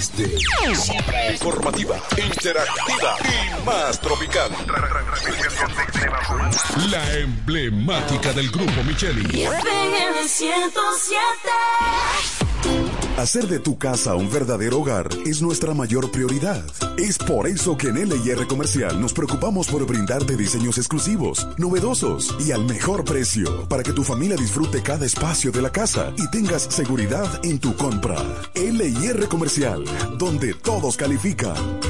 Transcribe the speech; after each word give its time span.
este. 0.00 0.26
Siempre 0.74 1.32
Informativa, 1.32 2.00
interactiva 2.16 3.16
y 3.22 3.66
más 3.66 4.00
tropical. 4.00 4.50
La 6.90 7.18
emblemática 7.18 8.32
del 8.32 8.50
grupo 8.50 8.82
Micheli. 8.84 9.42
FM 9.42 10.26
107. 10.26 11.20
Hacer 13.18 13.48
de 13.48 13.58
tu 13.58 13.76
casa 13.76 14.14
un 14.14 14.30
verdadero 14.30 14.78
hogar 14.78 15.08
es 15.26 15.42
nuestra 15.42 15.74
mayor 15.74 16.10
prioridad. 16.10 16.64
Es 16.96 17.18
por 17.18 17.46
eso 17.46 17.76
que 17.76 17.88
en 17.88 18.08
LIR 18.08 18.46
Comercial 18.46 18.98
nos 18.98 19.12
preocupamos 19.12 19.68
por 19.68 19.84
brindarte 19.86 20.36
diseños 20.36 20.78
exclusivos, 20.78 21.46
novedosos 21.58 22.34
y 22.40 22.52
al 22.52 22.64
mejor 22.64 23.04
precio 23.04 23.68
para 23.68 23.82
que 23.82 23.92
tu 23.92 24.04
familia 24.04 24.36
disfrute 24.36 24.82
cada 24.82 25.04
espacio 25.04 25.52
de 25.52 25.60
la 25.60 25.70
casa 25.70 26.14
y 26.16 26.30
tengas 26.30 26.62
seguridad 26.62 27.28
en 27.44 27.58
tu 27.58 27.76
compra. 27.76 28.16
LIR 28.88 29.28
Comercial, 29.28 29.84
donde 30.16 30.54
todos 30.54 30.96
califican. 30.96 31.89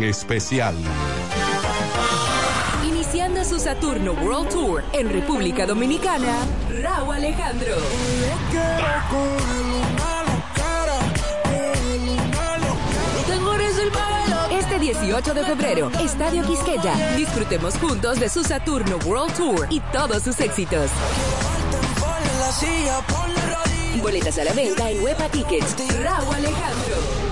Especial. 0.03 0.75
Iniciando 2.87 3.43
su 3.45 3.59
Saturno 3.59 4.13
World 4.13 4.49
Tour 4.49 4.83
en 4.93 5.09
República 5.09 5.65
Dominicana, 5.65 6.37
Raúl 6.81 7.15
Alejandro. 7.15 7.75
Este 14.51 14.79
18 14.79 15.33
de 15.33 15.43
febrero, 15.43 15.91
Estadio 15.99 16.43
Quisqueya. 16.45 17.15
Disfrutemos 17.15 17.75
juntos 17.77 18.19
de 18.19 18.29
su 18.29 18.43
Saturno 18.43 18.97
World 19.05 19.35
Tour 19.35 19.67
y 19.69 19.79
todos 19.91 20.23
sus 20.23 20.39
éxitos. 20.39 20.89
Boletas 24.01 24.39
a 24.39 24.43
la 24.45 24.53
venta 24.53 24.89
en 24.89 25.03
Huepa 25.03 25.29
Tickets. 25.29 25.75
Raúl 26.01 26.35
Alejandro. 26.35 27.31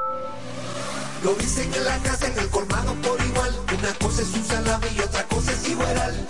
Lo 1.23 1.35
dicen 1.35 1.71
en 1.75 1.85
la 1.85 1.97
casa, 1.99 2.27
en 2.27 2.39
el 2.39 2.49
colmado 2.49 2.95
por 2.95 3.23
igual. 3.23 3.51
Una 3.77 3.93
cosa 3.99 4.23
es 4.23 4.33
un 4.33 4.43
salami 4.43 4.87
y 4.97 5.01
otra 5.01 5.23
cosa 5.27 5.51
es 5.51 5.69
igual. 5.69 6.27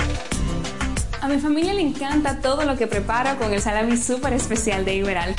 A 1.21 1.27
mi 1.29 1.39
familia 1.39 1.73
le 1.73 1.81
encanta 1.81 2.41
todo 2.41 2.65
lo 2.65 2.75
que 2.75 2.87
prepara 2.87 3.37
con 3.37 3.53
el 3.53 3.61
salami 3.61 3.95
súper 3.95 4.33
especial 4.33 4.83
de 4.83 4.95
Iberal. 4.95 5.33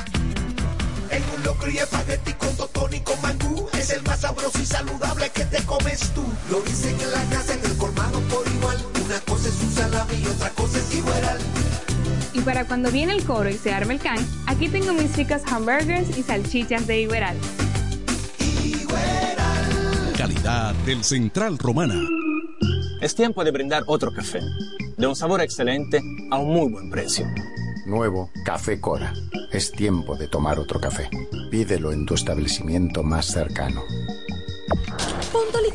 En 1.11 1.23
un 1.37 1.43
locro 1.45 1.71
y 1.71 1.77
espagueti 1.77 2.33
con 2.33 2.57
totón 2.57 2.95
y 2.95 3.01
con 3.01 3.21
mangú. 3.21 3.69
Es 3.75 3.91
el 3.91 4.03
más 4.05 4.21
sabroso 4.21 4.59
y 4.59 4.65
saludable 4.65 5.29
que 5.29 5.45
te 5.45 5.63
comes 5.65 6.01
tú. 6.15 6.25
Lo 6.51 6.63
dicen 6.63 6.99
en 6.99 7.11
la 7.11 7.23
casa, 7.25 7.53
en 7.53 7.63
el 7.63 7.77
colmado 7.77 8.21
por 8.31 8.47
igual. 8.49 8.79
Una 9.05 9.21
cosa 9.21 9.49
es 9.49 9.61
un 9.63 9.73
salami 9.75 10.15
y 10.15 10.27
otra 10.29 10.49
cosa 10.51 10.79
es 10.79 10.95
igual. 10.95 11.39
Y 12.33 12.41
para 12.41 12.65
cuando 12.65 12.91
viene 12.91 13.13
el 13.13 13.23
coro 13.25 13.51
y 13.51 13.59
se 13.59 13.75
arma 13.75 13.93
el 13.93 14.01
can, 14.01 14.19
aquí 14.47 14.71
tengo 14.71 14.95
mis 14.95 15.15
ricos 15.15 15.43
hamburgers 15.47 16.17
y 16.17 16.23
salchichas 16.23 16.87
de 16.87 17.03
Iberal. 17.03 17.37
Calidad 20.33 20.75
del 20.87 21.05
Central 21.05 21.59
Romana. 21.59 22.01
Es 23.03 23.15
tiempo 23.15 23.45
de 23.45 23.51
brindar 23.51 23.83
otro 23.87 24.13
café, 24.15 24.41
de 24.97 25.07
un 25.07 25.15
sabor 25.15 25.43
excelente 25.43 26.01
a 26.31 26.39
un 26.39 26.55
muy 26.55 26.73
buen 26.73 26.91
precio. 26.91 27.27
Nuevo 27.85 28.31
Café 28.43 28.81
Cora. 28.81 29.13
Es 29.51 29.73
tiempo 29.73 30.17
de 30.17 30.29
tomar 30.29 30.59
otro 30.59 30.81
café. 30.81 31.11
Pídelo 31.51 31.93
en 31.93 32.07
tu 32.07 32.15
establecimiento 32.15 33.03
más 33.03 33.27
cercano. 33.27 33.83
Punto 35.31 35.61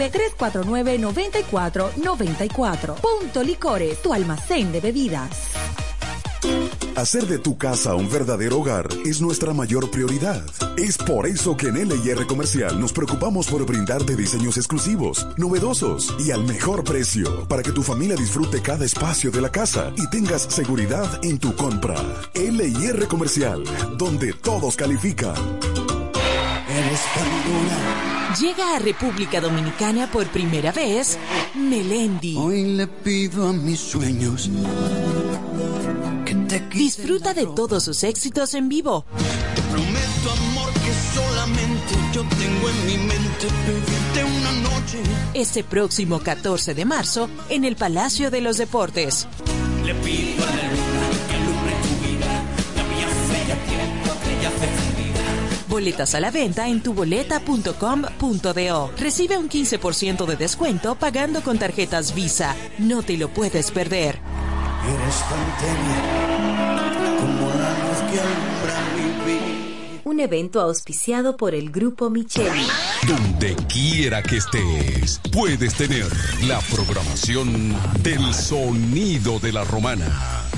809-349-9494. 0.00 2.94
Punto 3.00 3.42
Licores, 3.42 4.00
tu 4.00 4.14
almacén 4.14 4.72
de 4.72 4.80
bebidas. 4.80 5.50
Hacer 6.96 7.26
de 7.26 7.38
tu 7.38 7.56
casa 7.56 7.94
un 7.94 8.10
verdadero 8.10 8.58
hogar 8.58 8.88
es 9.04 9.20
nuestra 9.20 9.54
mayor 9.54 9.90
prioridad. 9.90 10.44
Es 10.76 10.98
por 10.98 11.26
eso 11.26 11.56
que 11.56 11.68
en 11.68 11.88
LIR 11.88 12.26
Comercial 12.26 12.80
nos 12.80 12.92
preocupamos 12.92 13.46
por 13.46 13.64
brindarte 13.64 14.16
diseños 14.16 14.56
exclusivos, 14.56 15.26
novedosos 15.36 16.14
y 16.18 16.30
al 16.30 16.44
mejor 16.44 16.84
precio 16.84 17.46
para 17.48 17.62
que 17.62 17.72
tu 17.72 17.82
familia 17.82 18.16
disfrute 18.16 18.60
cada 18.60 18.84
espacio 18.84 19.30
de 19.30 19.40
la 19.40 19.50
casa 19.50 19.92
y 19.96 20.08
tengas 20.10 20.42
seguridad 20.42 21.20
en 21.22 21.38
tu 21.38 21.54
compra. 21.54 21.96
LIR 22.34 23.06
Comercial, 23.08 23.64
donde 23.96 24.32
todos 24.34 24.76
califican. 24.76 25.36
Eres 26.68 27.00
Llega 28.38 28.76
a 28.76 28.78
República 28.78 29.40
Dominicana 29.40 30.08
por 30.10 30.26
primera 30.28 30.70
vez 30.70 31.18
Melendi. 31.54 32.36
Hoy 32.36 32.76
le 32.76 32.86
pido 32.86 33.48
a 33.48 33.52
mis 33.52 33.80
sueños 33.80 34.48
que 36.24 36.34
te 36.34 36.60
Disfruta 36.70 37.34
de 37.34 37.46
todos 37.46 37.82
sus 37.84 38.04
éxitos 38.04 38.54
en 38.54 38.68
vivo. 38.68 39.04
Te 39.54 39.62
prometo 39.62 40.30
amor 40.30 40.72
que 40.74 40.92
solamente 41.12 41.94
yo 42.12 42.22
tengo 42.38 42.68
en 42.68 42.86
mi 42.86 42.98
mente 42.98 43.48
pedirte 43.66 44.24
una 44.24 44.52
noche. 44.70 45.02
Ese 45.34 45.64
próximo 45.64 46.20
14 46.20 46.74
de 46.74 46.84
marzo 46.84 47.28
en 47.48 47.64
el 47.64 47.74
Palacio 47.74 48.30
de 48.30 48.40
los 48.40 48.58
Deportes. 48.58 49.26
Le 49.84 49.94
pido 49.96 50.44
a 50.44 50.89
Boletas 55.70 56.16
a 56.16 56.20
la 56.20 56.32
venta 56.32 56.68
en 56.68 56.82
tuboleta.com.do. 56.82 58.90
Recibe 58.98 59.38
un 59.38 59.48
15% 59.48 60.26
de 60.26 60.36
descuento 60.36 60.96
pagando 60.96 61.42
con 61.42 61.58
tarjetas 61.58 62.14
Visa. 62.14 62.54
No 62.78 63.02
te 63.02 63.16
lo 63.16 63.28
puedes 63.28 63.70
perder. 63.70 64.18
Eres 64.84 65.24
como 67.20 67.50
la 67.50 67.70
luz 67.84 67.98
que 68.10 68.18
un 70.04 70.20
evento 70.20 70.60
auspiciado 70.60 71.36
por 71.36 71.54
el 71.54 71.70
Grupo 71.70 72.10
Micheli. 72.10 72.66
Donde 73.06 73.54
quiera 73.68 74.22
que 74.22 74.38
estés, 74.38 75.20
puedes 75.32 75.74
tener 75.74 76.06
la 76.46 76.58
programación 76.60 77.76
del 78.02 78.32
sonido 78.34 79.38
de 79.40 79.52
la 79.52 79.64
romana. 79.64 80.06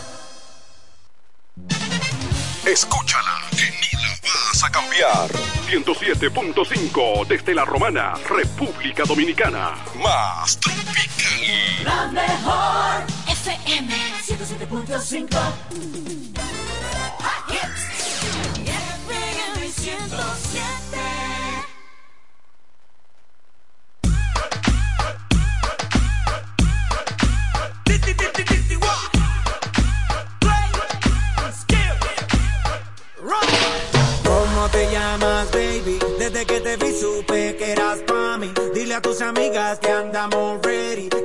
Escúchala, 2.65 3.41
que 3.51 3.69
ni 3.69 3.91
la 4.01 4.09
vas 4.24 4.63
a 4.63 4.71
cambiar. 4.71 5.29
107.5 5.69 7.27
desde 7.27 7.53
la 7.53 7.65
Romana, 7.65 8.15
República 8.27 9.03
Dominicana. 9.03 9.75
Más. 10.01 10.57
La 11.83 12.07
mejor 12.07 13.03
FM 13.27 13.94
107.5 14.25 15.38
FM 17.50 19.69
107 19.69 20.73
¿Cómo 34.23 34.69
te 34.69 34.91
llamas, 34.91 35.51
baby? 35.51 36.00
Desde 36.17 36.45
que 36.45 36.59
te 36.61 36.77
vi 36.77 36.94
supe 37.00 37.55
que 37.57 37.71
eras 37.73 38.00
pa' 38.07 38.38
mí. 38.38 38.51
Dile 38.73 38.95
a 38.95 39.01
tus 39.01 39.21
amigas 39.21 39.79
que 39.79 39.89
andamos 39.89 40.60
ready. 40.63 40.92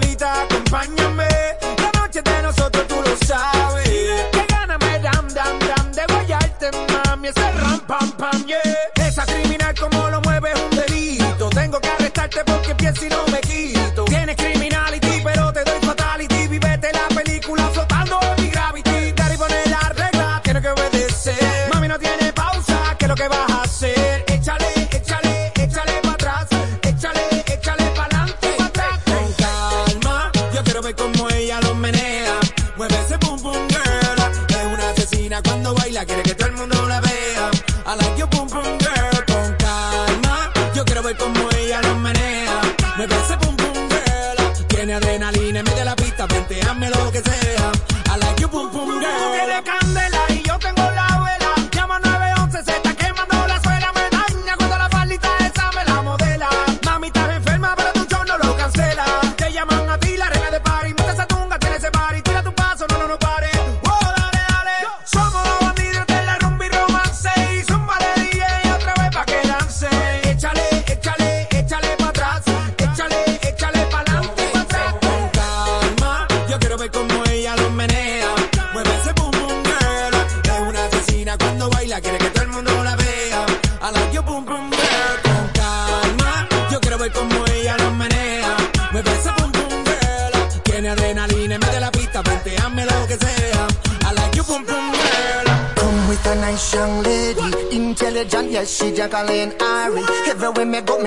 solita, 0.00 0.42
acompáñame. 0.42 1.28
La 1.78 2.00
noche 2.00 2.22
de 2.22 2.42
nosotros 2.42 2.86
tú 2.86 2.96
lo 2.96 3.16
sabes. 3.26 3.88
Que 4.32 4.46
gana 4.48 4.78
me 4.78 4.98
dam 5.00 5.28
dam 5.28 5.58
dam 5.58 5.92
de 5.92 6.02
guayarte, 6.12 6.70
mami. 6.92 7.28
Ese 7.28 7.52
ram 7.52 7.80
pam 7.80 8.10
pam, 8.12 8.46
yeah. 8.46 9.06
Esa 9.06 9.24
criminal 9.26 9.74
como 9.78 10.08
lo 10.10 10.20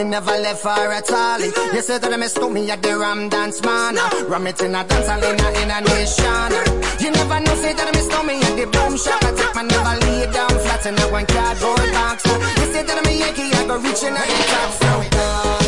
me 0.03 0.09
never 0.09 0.31
left 0.31 0.63
her 0.63 0.91
at 0.91 1.11
all. 1.11 1.39
You 1.39 1.81
said 1.81 2.01
that 2.01 2.13
I 2.13 2.17
miss 2.17 2.37
me 2.37 2.69
at 2.71 2.81
the 2.81 2.97
Ram 2.97 3.29
Dance 3.29 3.61
Man. 3.61 3.95
Ram 4.27 4.47
it 4.47 4.61
in 4.61 4.75
a 4.75 4.83
dance 4.83 5.07
hall 5.07 5.23
in 5.23 5.39
a, 5.39 5.47
in 5.61 5.71
a 5.71 5.81
nation. 5.81 6.51
You 6.99 7.11
never 7.11 7.39
know, 7.39 7.55
say 7.55 7.73
that 7.73 7.87
I 7.87 7.91
miss 7.91 8.07
me 8.25 8.35
at 8.41 8.55
the 8.57 8.65
Boom 8.65 8.97
Shop. 8.97 9.23
I 9.23 9.31
take 9.33 9.55
my 9.55 9.63
never 9.63 9.95
lay 10.05 10.31
down 10.31 10.51
heart 10.65 10.85
in 10.85 10.97
a 10.97 11.05
one 11.11 11.25
cardboard 11.25 11.91
box. 11.93 12.25
You 12.25 12.67
said 12.73 12.87
that 12.87 12.97
I'm 12.97 13.07
a 13.07 13.11
Yankee, 13.11 13.53
I 13.53 13.67
go 13.67 13.77
reaching 13.77 14.15
out 14.15 14.27
the 14.27 14.43
top. 14.49 14.71
So 14.81 15.60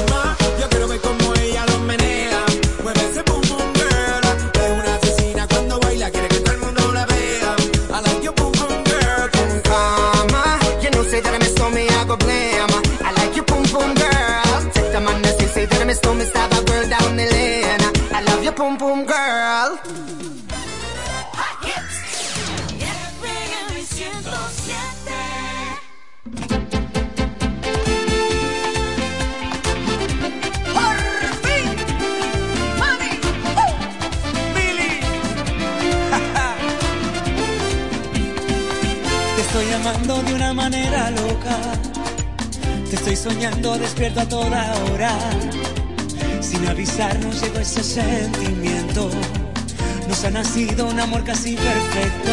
estoy 39.53 39.71
amando 39.71 40.23
de 40.23 40.33
una 40.33 40.51
manera 40.51 41.11
loca. 41.11 41.55
Te 42.89 42.95
estoy 42.95 43.15
soñando 43.15 43.77
despierto 43.77 44.21
a 44.21 44.25
toda 44.25 44.73
hora. 44.81 45.11
Sin 46.41 46.67
avisarnos 46.67 47.39
llegó 47.39 47.59
ese 47.59 47.83
sentimiento. 47.83 49.11
Nos 50.07 50.25
ha 50.25 50.31
nacido 50.31 50.87
un 50.87 50.99
amor 50.99 51.23
casi 51.23 51.55
perfecto. 51.55 52.31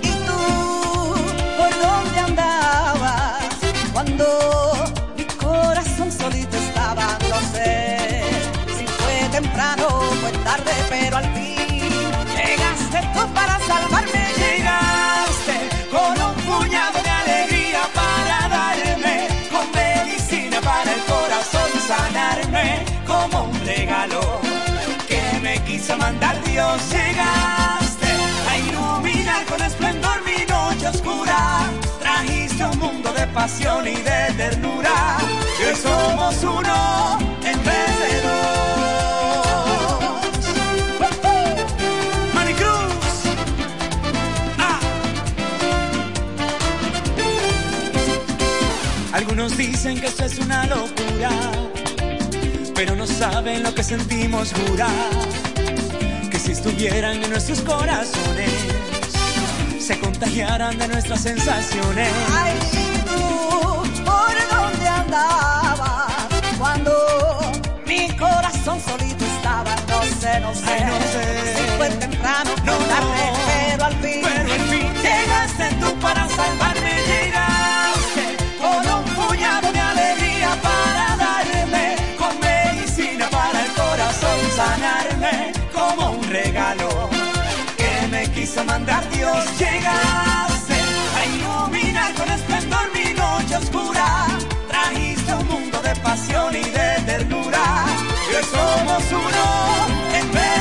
¿Y 0.00 0.08
tú 0.26 1.14
por 1.58 1.70
dónde 1.84 2.18
andabas 2.20 3.44
cuando 3.92 4.24
mi 5.18 5.24
corazón 5.24 6.10
solito 6.10 6.56
estaba? 6.56 7.18
No 7.28 7.40
sé 7.52 8.22
si 8.78 8.86
fue 8.86 9.28
temprano 9.30 9.86
o 9.86 10.00
fue 10.14 10.32
tarde, 10.44 10.72
pero 10.88 11.18
al 11.18 11.34
fin 11.34 11.43
quiso 25.84 25.98
mandar 25.98 26.42
Dios. 26.44 26.80
Llegaste 26.90 28.06
a 28.48 28.58
iluminar 28.58 29.44
con 29.44 29.60
esplendor 29.60 30.22
mi 30.24 30.44
noche 30.46 30.88
oscura, 30.88 31.70
trajiste 32.00 32.64
un 32.64 32.78
mundo 32.78 33.12
de 33.12 33.26
pasión 33.28 33.86
y 33.86 33.96
de 33.96 34.32
ternura, 34.36 35.18
que 35.58 35.66
hoy 35.68 35.76
somos 35.76 36.42
uno 36.42 37.18
en 37.44 37.64
vez 37.64 37.98
de 38.02 38.20
dos. 38.22 38.64
Manicruz. 42.34 42.94
Algunos 49.12 49.56
dicen 49.58 50.00
que 50.00 50.06
esto 50.06 50.24
es 50.24 50.38
una 50.38 50.64
locura, 50.66 51.30
pero 52.74 52.96
no 52.96 53.06
saben 53.06 53.62
lo 53.62 53.74
que 53.74 53.82
sentimos 53.82 54.54
jurar. 54.54 55.43
Si 56.44 56.52
estuvieran 56.52 57.22
en 57.24 57.30
nuestros 57.30 57.60
corazones, 57.62 58.50
se 59.78 59.98
contagiaran 59.98 60.76
de 60.78 60.88
nuestras 60.88 61.22
sensaciones. 61.22 62.08
Ay, 62.34 62.52
tú, 63.06 64.02
¿por 64.04 64.34
dónde 64.50 64.88
andabas? 64.88 66.12
Cuando 66.58 66.92
mi 67.86 68.08
corazón 68.16 68.78
solito 68.80 69.24
estaba, 69.24 69.74
no 69.88 70.02
sé, 70.20 70.40
no 70.40 70.54
sé, 70.54 70.64
Ay, 70.66 70.84
no 70.84 70.98
sé. 71.12 71.56
si 71.56 71.76
fue 71.78 71.88
temprano, 71.90 72.50
no, 72.64 72.76
tarde, 72.76 73.32
pero 73.46 73.84
al 73.86 73.94
fin, 74.02 74.20
Pero 74.22 74.52
al 74.52 74.60
fin 74.68 74.92
llegaste 75.02 75.74
tú 75.80 75.98
para 76.00 76.28
salvarme, 76.28 76.73
quiso 88.44 88.62
mandar 88.64 89.08
Dios. 89.08 89.42
Llegaste 89.58 90.78
a 91.18 91.20
iluminar 91.34 92.14
con 92.14 92.30
esplendor 92.30 92.90
mi 92.92 93.14
noche 93.14 93.56
oscura, 93.56 94.26
trajiste 94.68 95.32
un 95.32 95.48
mundo 95.48 95.80
de 95.80 95.94
pasión 95.96 96.54
y 96.54 96.64
de 96.78 96.88
ternura, 97.06 97.86
y 98.30 98.44
somos 98.44 99.02
uno 99.12 100.18
en 100.18 100.32
vez. 100.32 100.54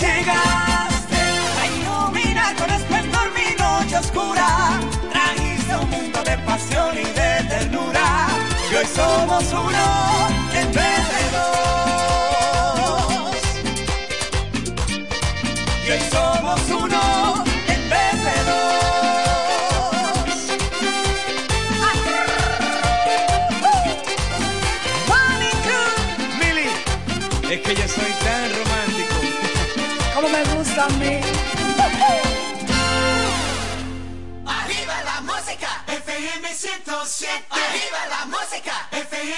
Llegaste. 0.00 1.22
A 1.60 1.66
iluminar 1.66 2.54
con 2.56 2.70
esplendor 2.70 3.32
mi 3.34 3.54
noche 3.58 3.96
oscura, 3.96 4.80
trajiste 5.10 5.74
un 5.76 5.90
mundo 5.90 6.22
de 6.22 6.38
pasión 6.38 6.96
y 6.96 7.04
de 7.04 7.44
ternura, 7.48 8.28
y 8.70 8.74
hoy 8.76 8.86
somos 8.94 9.44
uno 9.52 10.27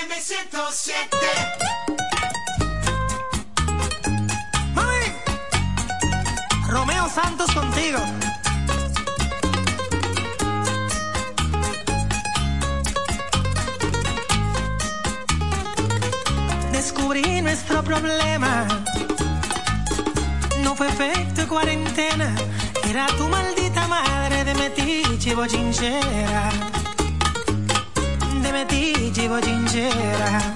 FM107. 0.09 1.61
Romeo 6.69 7.09
Santos 7.09 7.51
contigo. 7.53 7.99
Descubrí 16.73 17.43
nuestro 17.43 17.83
problema. 17.83 18.67
No 20.63 20.75
fue 20.75 20.89
efecto 20.89 21.47
cuarentena. 21.47 22.35
Era 22.89 23.07
tu 23.19 23.29
maldita 23.29 23.87
madre 23.89 24.45
de 24.45 24.55
metiche 24.55 25.35
bochinchera 25.35 26.51
metiche 28.53 29.25
y 29.25 29.29
bochinchera. 29.29 30.55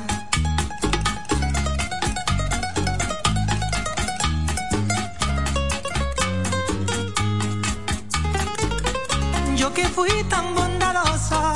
Yo 9.57 9.73
que 9.73 9.87
fui 9.89 10.11
tan 10.29 10.55
bondadoso, 10.55 11.55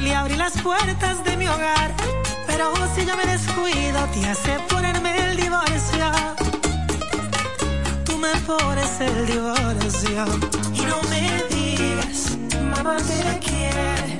le 0.00 0.14
abrí 0.14 0.36
las 0.36 0.52
puertas 0.60 1.24
de 1.24 1.36
mi 1.36 1.46
hogar, 1.48 1.92
pero 2.46 2.72
si 2.94 3.06
yo 3.06 3.16
me 3.16 3.26
descuido, 3.26 4.00
te 4.12 4.26
hace 4.28 4.58
ponerme 4.68 5.16
el 5.16 5.36
divorcio. 5.36 6.06
Tú 8.04 8.18
me 8.18 8.34
pones 8.46 9.00
el 9.00 9.26
divorcio 9.26 10.24
y 10.74 10.80
no 10.90 11.02
me 11.10 11.42
digas, 11.54 12.36
mamá 12.74 12.96
te 12.96 13.38
quiere, 13.38 14.18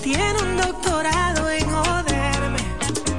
tiene 0.00 0.34
un 0.42 0.56
doctorado 0.56 1.50
en 1.50 1.64
joderme. 1.64 2.58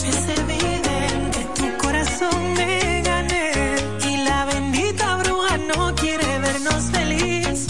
Es 0.06 0.30
evidente, 0.40 1.48
tu 1.56 1.78
corazón 1.78 2.54
me 2.54 3.02
gané. 3.02 3.76
Y 4.10 4.18
la 4.18 4.46
bendita 4.46 5.16
bruja 5.18 5.58
no 5.58 5.96
quiere 5.96 6.40
vernos 6.40 6.84
feliz. 6.92 7.68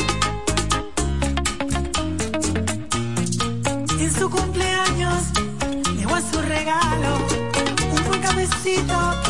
En 3.99 4.13
su 4.13 4.29
cumpleaños, 4.29 5.23
llegó 5.97 6.15
a 6.15 6.21
su 6.21 6.41
regalo 6.41 7.17
un 7.91 8.03
buen 8.07 8.21
cabecito. 8.21 9.26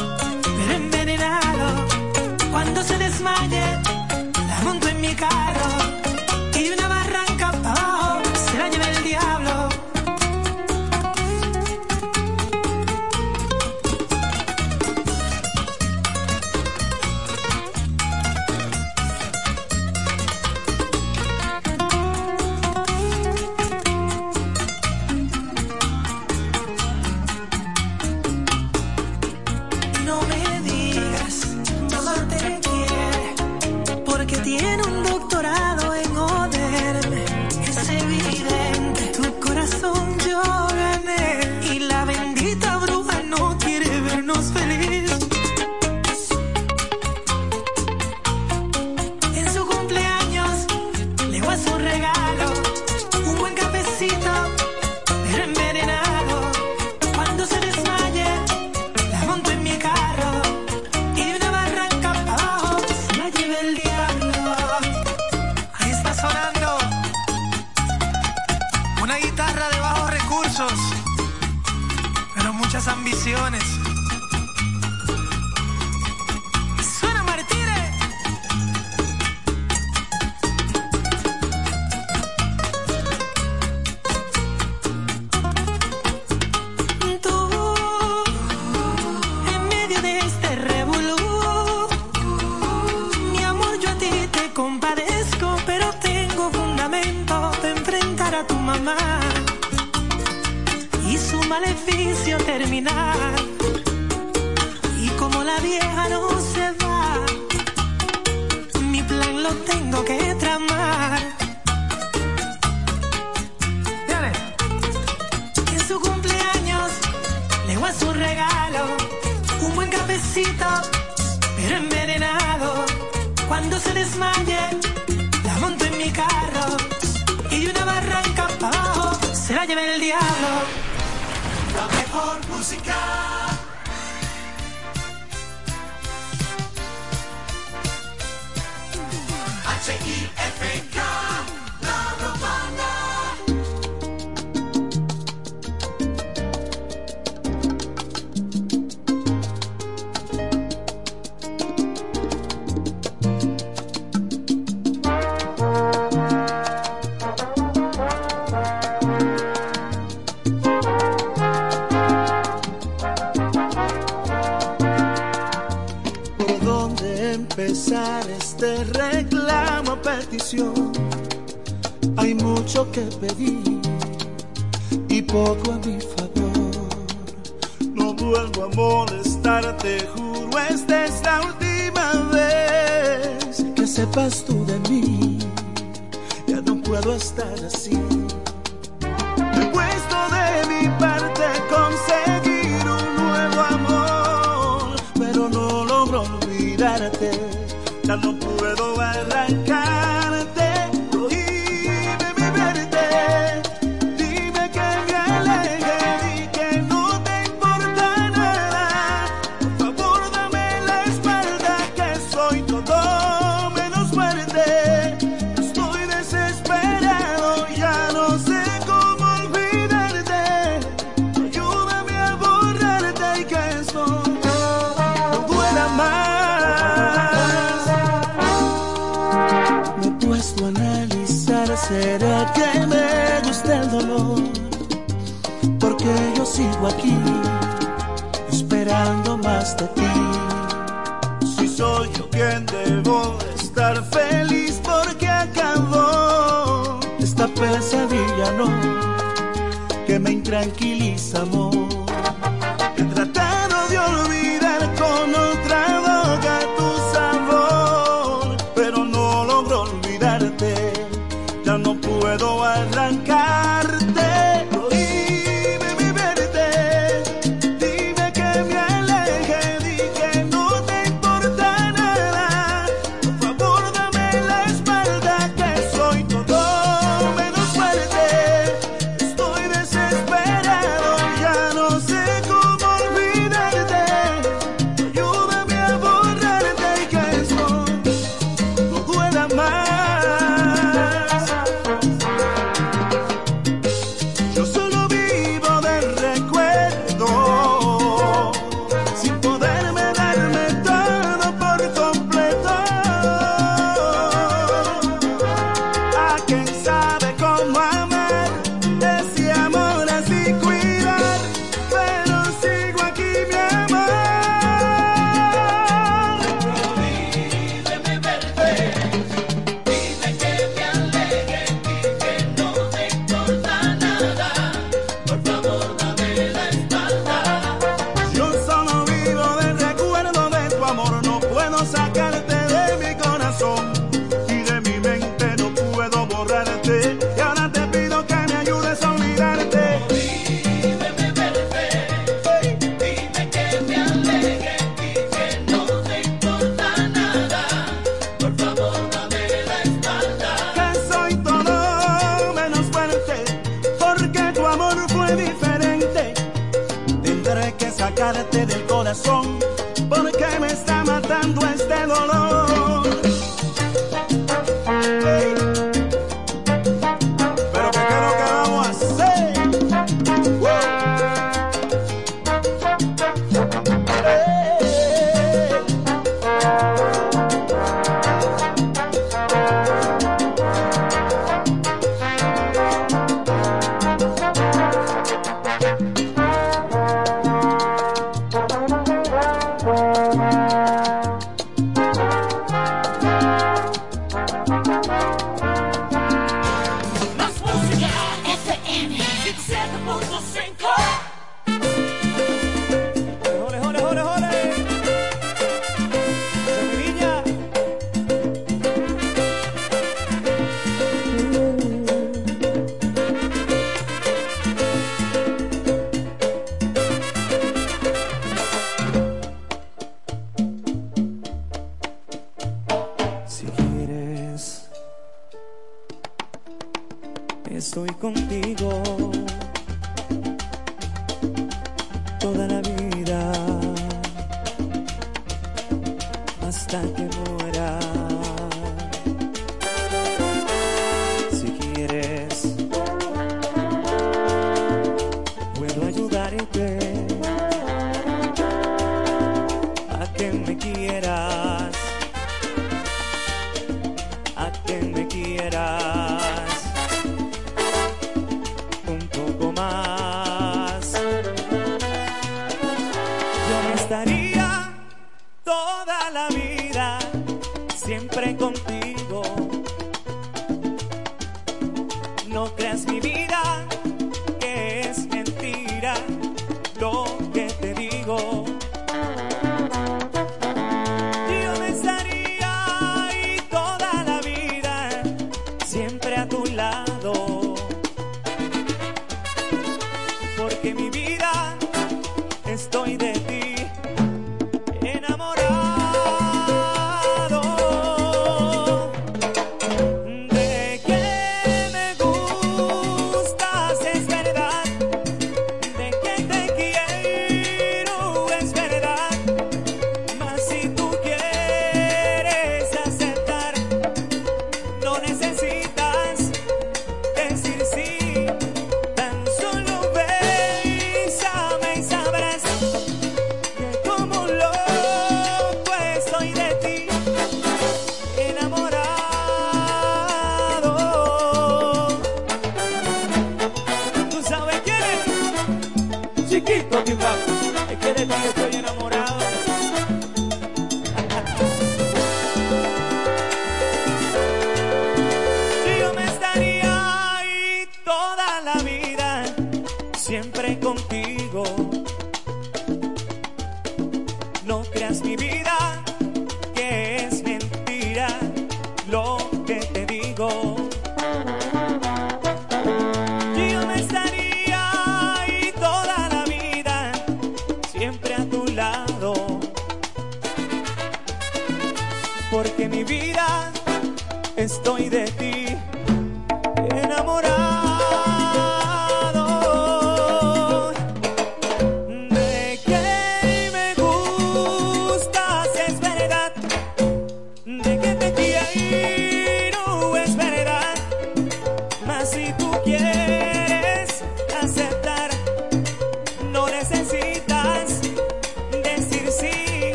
Hasta 436.67 437.01
que 437.13 437.29
muera. 437.37 438.26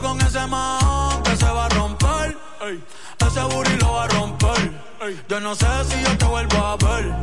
con 0.00 0.20
ese 0.20 0.46
man 0.46 1.22
que 1.24 1.36
se 1.36 1.44
va 1.44 1.66
a 1.66 1.68
romper. 1.70 2.36
Ey. 2.62 2.82
Ese 3.26 3.42
booty 3.42 3.76
lo 3.80 3.92
va 3.92 4.04
a 4.04 4.08
romper. 4.08 4.72
Ey. 5.02 5.20
Yo 5.28 5.40
no 5.40 5.54
sé 5.54 5.66
si 5.88 6.02
yo 6.02 6.16
te 6.16 6.24
vuelvo 6.24 6.58
a 6.58 6.76
ver. 6.76 7.14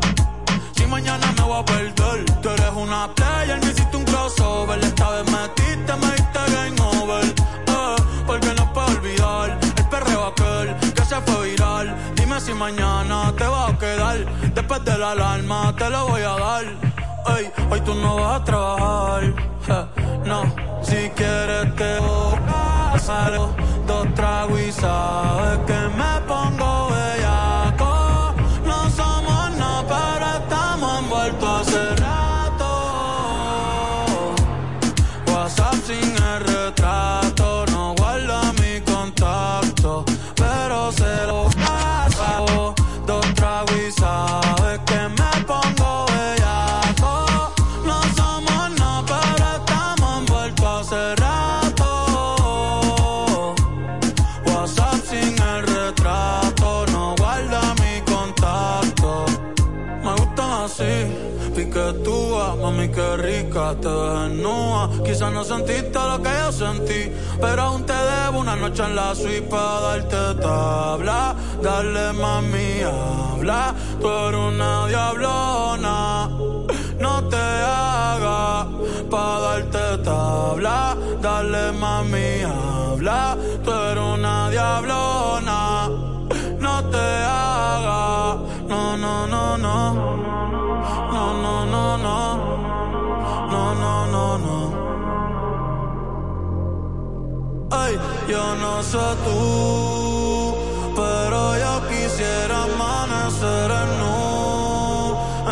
Si 0.75 0.85
mañana 0.85 1.31
me 1.37 1.43
voy 1.43 1.59
a 1.59 1.65
perder. 1.65 2.25
Tú 2.41 2.49
eres 2.49 2.71
una 2.75 3.13
player, 3.15 3.59
me 3.61 3.71
hiciste 3.71 3.97
un 3.97 4.05
crossover. 4.05 4.79
Esta 4.83 5.09
vez 5.09 5.31
metiste, 5.31 5.95
me 5.95 6.11
diste 6.11 6.39
game 6.53 6.81
over. 6.81 7.25
Eh, 7.25 7.95
porque 8.27 8.53
no 8.53 8.73
puedo 8.73 8.87
olvidar 8.87 9.57
el 9.77 9.85
perreo 9.89 10.25
aquel 10.27 10.75
que 10.93 11.05
se 11.05 11.15
fue 11.21 11.49
viral. 11.49 11.95
Dime 12.15 12.39
si 12.39 12.53
mañana 12.53 13.33
te 13.37 13.45
vas 13.45 13.73
a 13.73 13.77
quedar. 13.77 14.17
Después 14.53 14.83
de 14.85 14.97
la 14.97 15.11
alarma 15.11 15.75
te 15.75 15.89
lo 15.89 16.07
voy 16.07 16.21
a 16.21 16.35
dar. 16.37 16.65
Ey, 17.37 17.51
hoy 17.69 17.81
tú 17.81 17.95
no 17.95 18.17
vas 18.17 18.41
a 18.41 18.43
trabajar. 18.43 19.23
Eh, 19.23 19.85
no, 20.25 20.43
si 20.81 21.09
quieres 21.15 21.75
te 21.75 21.99
voy 21.99 22.58
pájaro, 23.09 23.49
dos 23.87 24.13
tragos 24.13 24.61
y 24.61 24.71
que 25.65 25.79
me 25.97 26.18
te 63.75 63.89
desnuda. 63.89 64.89
Quizás 65.03 65.31
no 65.31 65.43
sentiste 65.43 65.99
lo 65.99 66.21
que 66.21 66.29
yo 66.29 66.51
sentí, 66.51 67.11
pero 67.39 67.61
aún 67.61 67.85
te 67.85 67.93
debo 67.93 68.39
una 68.39 68.55
noche 68.55 68.83
en 68.83 68.95
la 68.95 69.15
suite 69.15 69.43
para 69.43 69.79
darte 69.81 70.41
tabla. 70.41 71.35
Dale 71.61 72.13
mami, 72.13 72.81
habla. 72.83 73.73
Tú 73.99 74.07
eres 74.09 74.39
una 74.39 74.87
diablona, 74.87 76.29
no 76.99 77.23
te 77.29 77.37
hagas 77.37 78.67
para 79.09 79.39
darte 79.39 80.03
tabla. 80.03 80.97
Dale 81.21 81.71
mami, 81.73 82.41
habla. 82.43 83.37
Tú 83.63 83.71
eres 83.71 84.03
una 84.03 84.49
diablona, 84.49 85.89
no 86.59 86.83
te 86.89 86.97
hagas 86.97 88.48
no, 88.69 88.95
no, 88.95 89.25
no, 89.25 89.57
no. 89.57 89.77
No, 91.13 91.33
no, 91.43 91.65
no, 91.65 91.97
no. 91.97 92.19
No, 93.51 93.73
no, 93.83 93.93
no, 94.13 94.37
no. 94.45 94.57
Ay, 97.71 97.93
yo 98.27 98.55
no 98.63 98.83
sé 98.83 99.05
tú, 99.25 100.53
pero 100.95 101.39
yo 101.63 101.73
quisiera 101.89 102.57
amanecer 102.69 103.71
en 103.81 103.89
nu, 104.01 104.15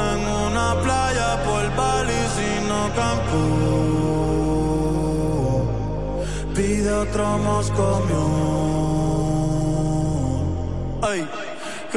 en 0.10 0.20
una 0.46 0.68
playa 0.84 1.30
por 1.48 1.64
Bali, 1.76 2.22
sino 2.38 2.78
Cancún. 3.00 3.58
Pide 6.54 6.92
otro 6.94 7.26
moscomión. 7.40 8.28
Ay 11.02 11.47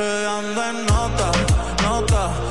que 0.01 0.27
ando 0.27 0.63
en 0.65 0.87
nota, 0.87 1.31
nota. 1.83 2.50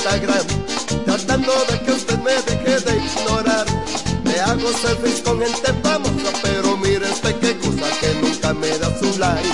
Instagram, 0.00 0.46
tratando 1.04 1.52
de 1.68 1.78
que 1.80 1.92
usted 1.92 2.18
me 2.20 2.32
deje 2.32 2.80
de 2.80 2.96
ignorar. 2.96 3.66
Me 4.24 4.40
hago 4.40 4.72
selfies 4.72 5.20
con 5.20 5.38
gente 5.38 5.72
famosa, 5.82 6.32
pero 6.42 6.76
mírense 6.78 7.36
qué 7.38 7.54
cosa 7.58 7.86
que 8.00 8.14
nunca 8.22 8.54
me 8.54 8.70
da 8.78 8.88
su 8.98 9.18
like. 9.18 9.48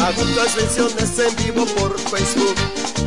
Hago 0.00 0.22
transmisiones 0.34 1.18
en 1.18 1.36
vivo 1.44 1.66
por 1.76 1.98
Facebook, 2.00 2.56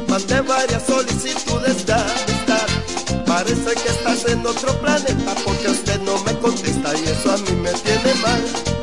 mandé 0.08 0.42
varias 0.42 0.86
solicitudes 0.86 1.86
de 1.88 1.94
amistad. 1.94 2.68
Parece 3.26 3.74
que 3.82 3.90
estás 3.90 4.26
en 4.26 4.46
otro 4.46 4.72
planeta 4.82 5.34
porque 5.44 5.70
usted 5.70 6.00
no 6.02 6.24
me 6.26 6.38
contesta 6.38 6.94
y 6.96 7.10
eso 7.10 7.32
a 7.32 7.38
mí 7.38 7.54
me 7.64 7.72
tiene 7.74 8.14
mal. 8.22 8.79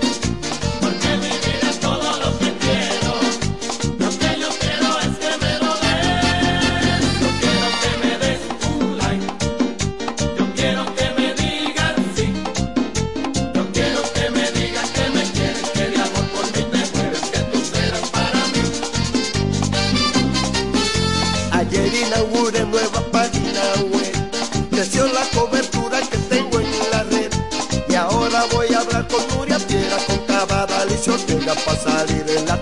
para 31.64 31.78
salir 31.78 32.24
en 32.28 32.46
la 32.46 32.55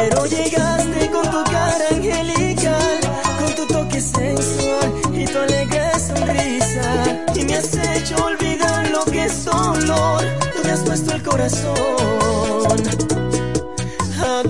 Pero 0.00 0.24
llegaste 0.24 1.10
con 1.10 1.30
tu 1.30 1.44
cara 1.50 1.84
angelical, 1.90 3.00
con 3.38 3.54
tu 3.54 3.66
toque 3.66 4.00
sensual 4.00 4.92
y 5.12 5.26
tu 5.26 5.38
alegre 5.38 5.90
sonrisa. 6.00 7.24
Y 7.34 7.44
me 7.44 7.56
has 7.56 7.74
hecho 7.74 8.16
olvidar 8.24 8.88
lo 8.88 9.04
que 9.04 9.24
es 9.24 9.44
dolor, 9.44 10.22
tú 10.56 10.64
me 10.64 10.70
has 10.72 10.80
puesto 10.80 11.12
el 11.12 11.22
corazón. 11.22 12.80
A 14.24 14.42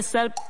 yourself. 0.00 0.49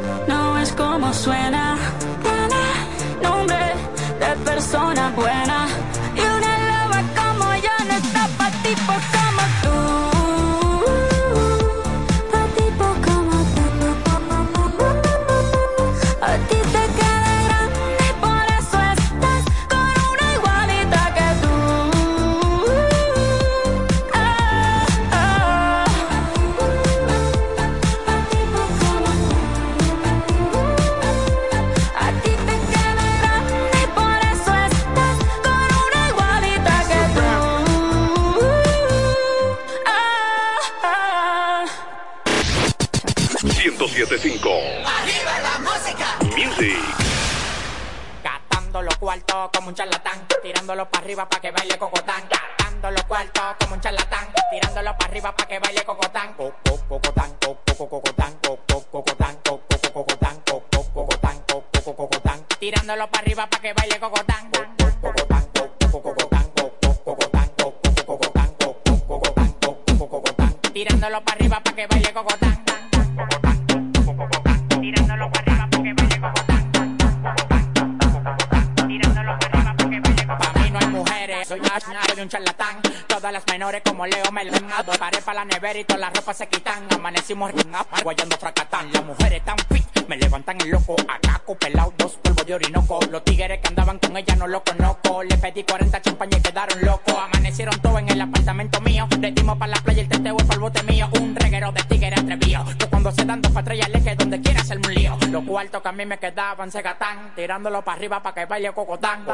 cómo 0.81 1.13
suena. 1.13 1.77
Nombre 3.21 3.63
de 4.19 4.31
persona 4.43 5.11
buena. 5.15 5.80
Amanecimos 87.41 88.03
guayando 88.03 88.37
fracatán. 88.37 88.91
Las 88.93 89.03
mujeres 89.03 89.43
tan 89.43 89.57
fit, 89.69 90.07
me 90.07 90.15
levantan 90.15 90.61
el 90.61 90.69
loco. 90.69 90.95
Acá 91.07 91.41
pelado, 91.59 91.91
dos 91.97 92.13
polvos 92.21 92.45
de 92.45 92.53
orinoco. 92.53 92.99
Los 93.09 93.23
tigres 93.23 93.59
que 93.59 93.67
andaban 93.67 93.97
con 93.97 94.15
ella 94.15 94.35
no 94.35 94.47
lo 94.47 94.63
conozco. 94.63 95.23
Le 95.23 95.37
pedí 95.37 95.63
40 95.63 96.01
champañas 96.01 96.39
y 96.39 96.43
quedaron 96.43 96.81
locos. 96.85 97.15
Amanecieron 97.17 97.79
todos 97.81 97.99
en 97.99 98.09
el 98.09 98.21
apartamento 98.21 98.79
mío. 98.81 99.07
Le 99.19 99.31
dimos 99.31 99.57
para 99.57 99.71
la 99.71 99.81
playa 99.81 100.01
el 100.01 100.07
teteo 100.07 100.37
para 100.37 100.53
el 100.53 100.59
bote 100.59 100.83
mío. 100.83 101.09
Un 101.19 101.35
reguero 101.35 101.71
de 101.71 101.83
tigres 101.83 102.19
atrevido. 102.19 102.63
Que 102.77 102.85
cuando 102.87 103.11
se 103.11 103.25
dan 103.25 103.41
dos 103.41 103.51
patrullas 103.51 103.89
le 103.89 104.03
que 104.03 104.15
donde 104.15 104.39
quiera 104.39 104.61
hacerme 104.61 104.87
un 104.87 104.93
lío. 104.93 105.17
Los 105.31 105.43
cuartos 105.45 105.81
que 105.81 105.89
a 105.89 105.91
mí 105.91 106.05
me 106.05 106.19
quedaban 106.19 106.71
se 106.71 106.81
gatán. 106.81 107.33
Tirándolo 107.35 107.81
para 107.83 107.97
arriba 107.97 108.21
para 108.21 108.35
que 108.35 108.45
baile 108.45 108.71
cocotán. 108.71 109.25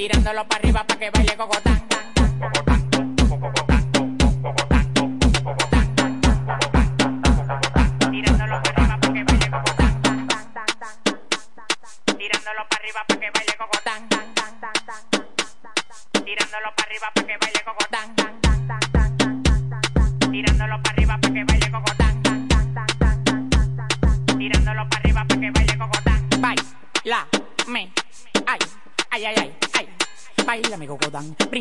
Tirándolo 0.00 0.46
para 0.46 0.60
arriba 0.60 0.82
para 0.86 0.98
que 0.98 1.10
baile 1.10 1.36
cocotán. 1.36 1.89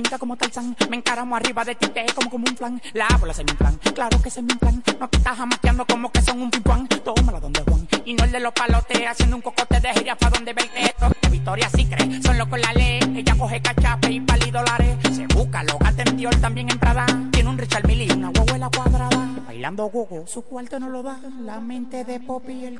Brinca 0.09 0.17
como 0.17 0.37
Tarzán, 0.37 0.75
me 0.89 0.97
encaramo 0.97 1.35
arriba 1.35 1.63
de 1.63 1.75
ti, 1.75 1.87
te 1.89 2.03
como 2.15 2.31
como 2.31 2.45
un 2.49 2.55
plan, 2.55 2.81
la 2.93 3.07
bola 3.19 3.31
se 3.31 3.43
me 3.43 3.53
plan, 3.53 3.77
claro 3.93 4.19
que 4.19 4.31
se 4.31 4.41
me 4.41 4.55
plan, 4.55 4.81
no 4.99 5.07
te 5.07 5.17
estás 5.17 5.37
jamaqueando 5.37 5.85
como 5.85 6.11
que 6.11 6.19
son 6.23 6.41
un 6.41 6.49
pimpán, 6.49 6.87
tómala 6.87 7.39
donde 7.39 7.61
Juan, 7.61 7.87
y 8.05 8.15
no 8.15 8.23
el 8.23 8.31
de 8.31 8.39
los 8.39 8.51
palotes, 8.53 9.05
haciendo 9.07 9.35
un 9.35 9.43
cocote 9.43 9.79
de 9.79 9.93
gira 9.93 10.15
pa' 10.15 10.31
donde 10.31 10.53
ve 10.53 10.67
esto, 10.77 11.09
de 11.21 11.29
Victoria 11.29 11.69
sí 11.69 11.85
cree, 11.85 12.23
son 12.23 12.39
locos 12.39 12.59
la 12.59 12.73
ley, 12.73 12.99
ella 13.17 13.35
coge 13.37 13.61
cachape 13.61 14.11
y 14.11 14.19
pali 14.21 14.49
dólares, 14.49 14.97
se 15.11 15.27
busca, 15.27 15.61
lo 15.61 15.77
gasta 15.77 16.01
en 16.01 16.17
Dior, 16.17 16.35
también 16.37 16.71
en 16.71 16.79
Prada, 16.79 17.05
tiene 17.31 17.47
un 17.47 17.59
Richard 17.59 17.85
Mille 17.85 18.11
una 18.11 18.31
huevuela 18.31 18.67
cuadrada, 18.75 19.27
bailando 19.45 19.85
gogo, 19.91 20.25
su 20.25 20.41
cuarto 20.41 20.79
no 20.79 20.89
lo 20.89 21.03
da, 21.03 21.19
la 21.41 21.59
mente 21.59 22.03
de 22.03 22.19
Poppy 22.19 22.65
el 22.65 22.79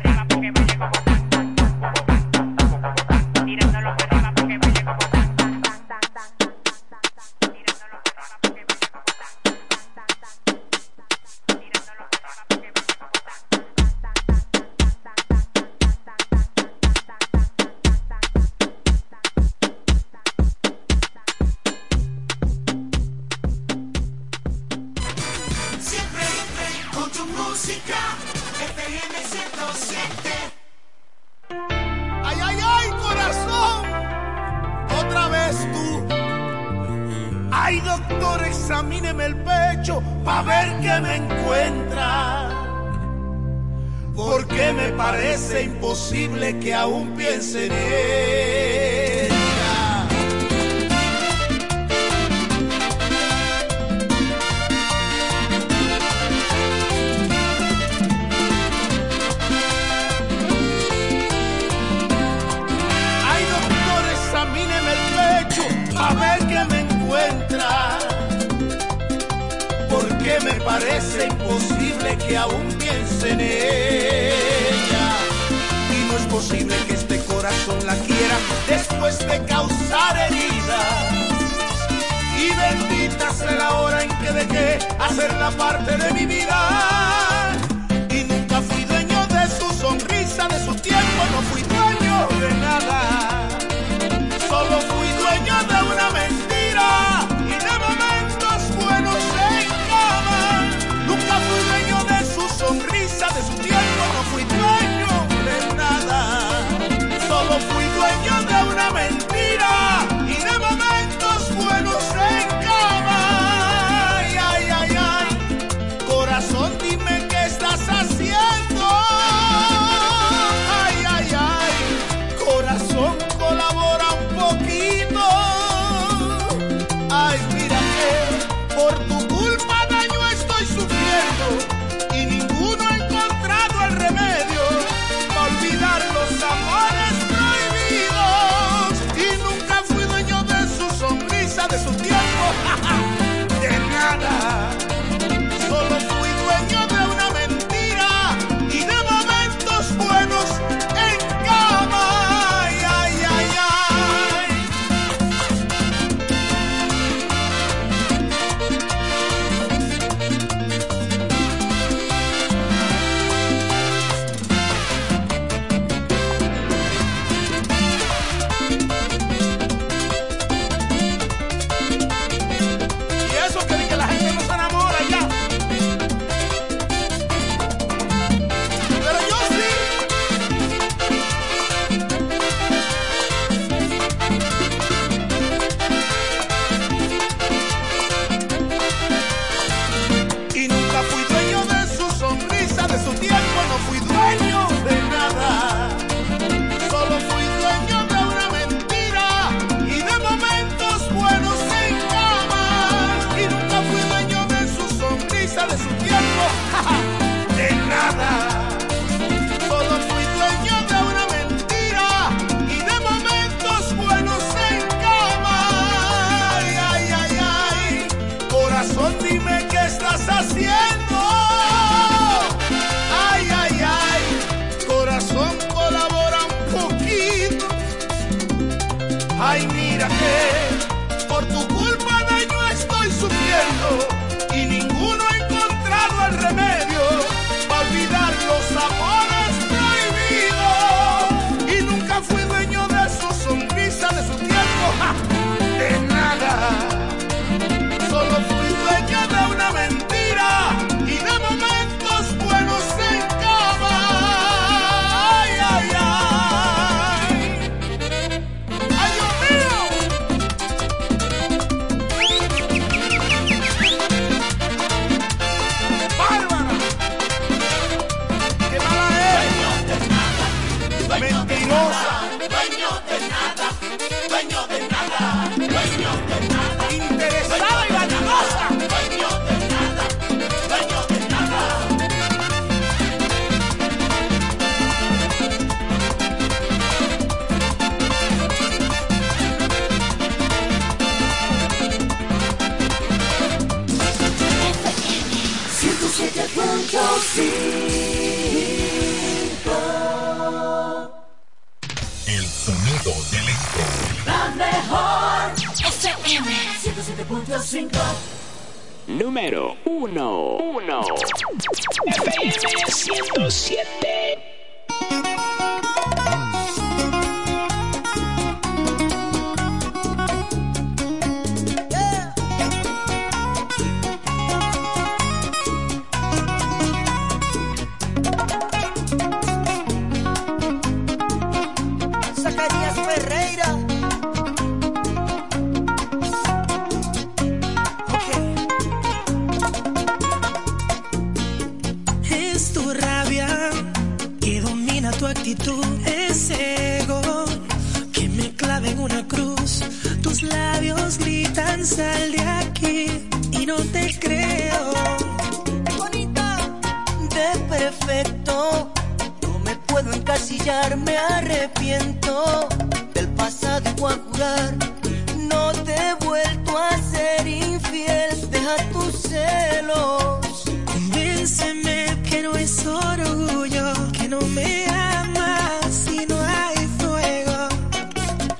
No 365.37 365.71
te 365.83 365.93
he 365.93 366.13
vuelto 366.25 366.77
a 366.77 366.97
ser 366.97 367.47
infiel, 367.47 368.49
deja 368.49 368.75
tus 368.91 369.13
celos. 369.21 370.63
Convénceme 370.85 372.05
que 372.29 372.41
no 372.43 372.55
es 372.55 372.85
orgullo, 372.85 373.93
que 374.13 374.27
no 374.27 374.41
me 374.41 374.85
amas 374.87 375.93
si 375.93 376.25
no 376.25 376.35
hay 376.41 376.87
fuego. 376.99 377.69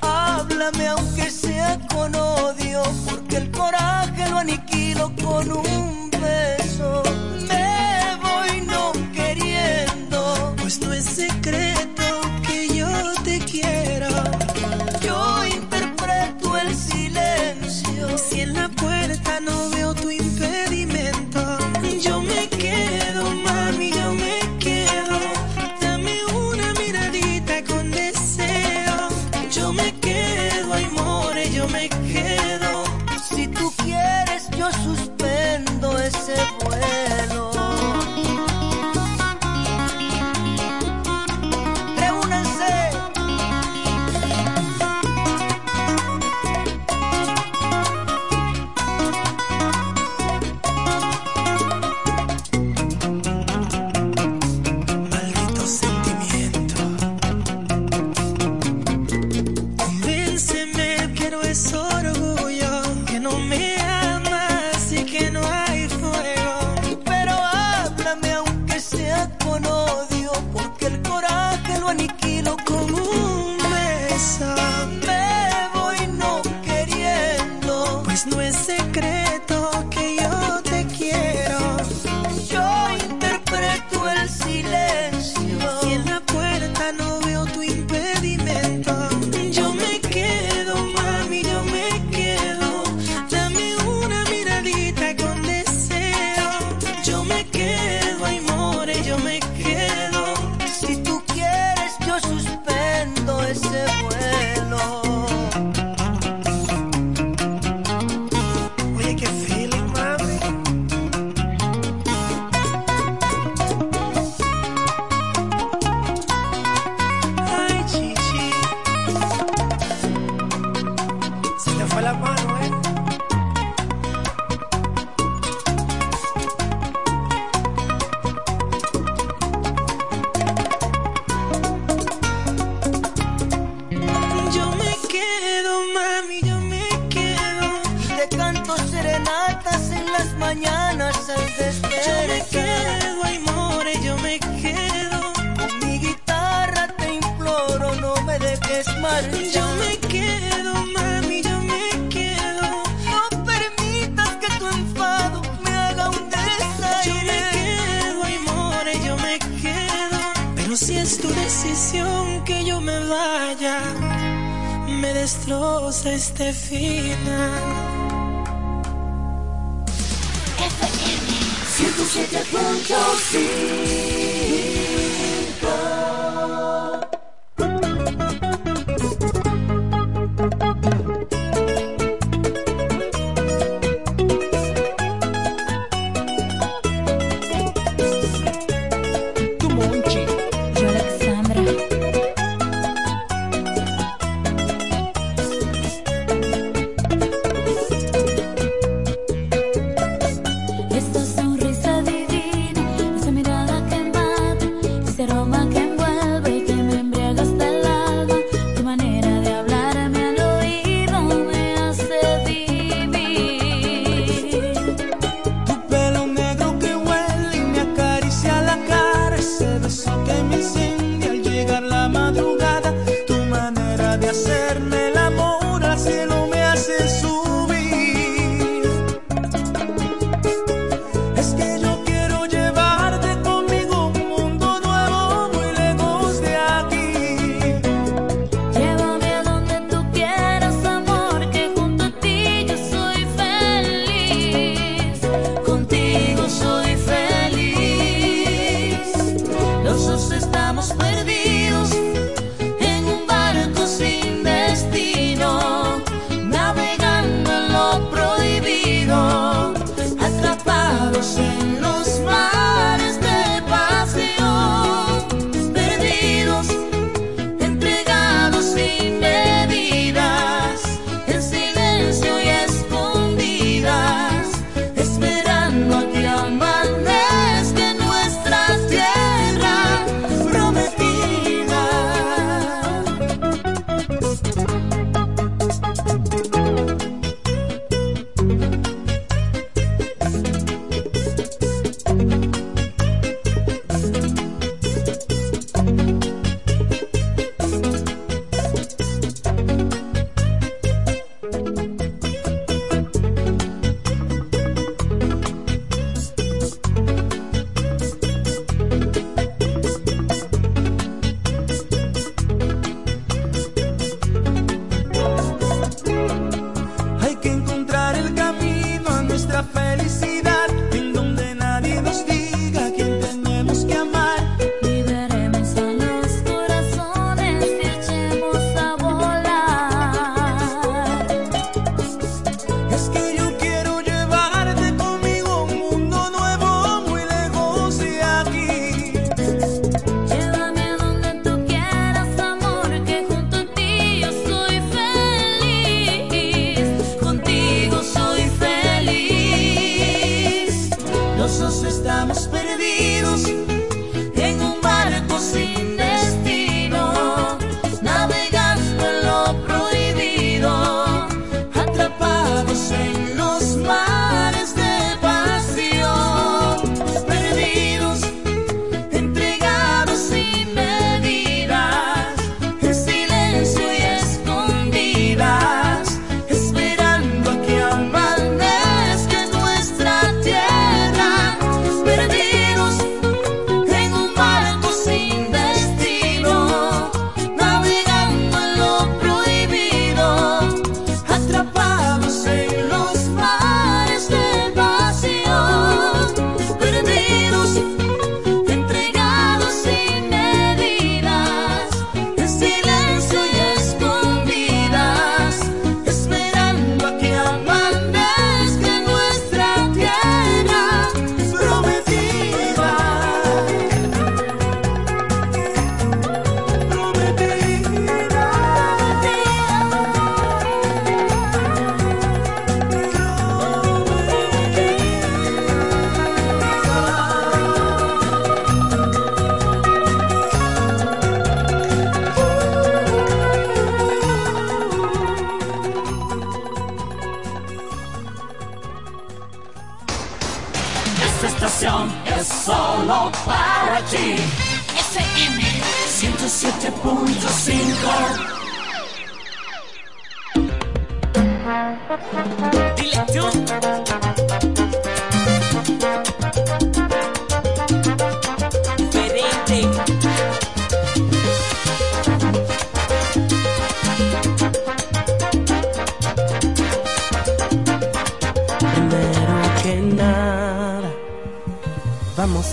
Háblame 0.01 0.87
aunque 0.87 1.29
sea 1.29 1.79
con 1.93 2.13
odio, 2.15 2.83
porque 3.09 3.37
el 3.37 3.51
coraje 3.51 4.29
lo 4.29 4.37
aniquilo 4.37 5.11
con 5.23 5.51
un 5.51 5.90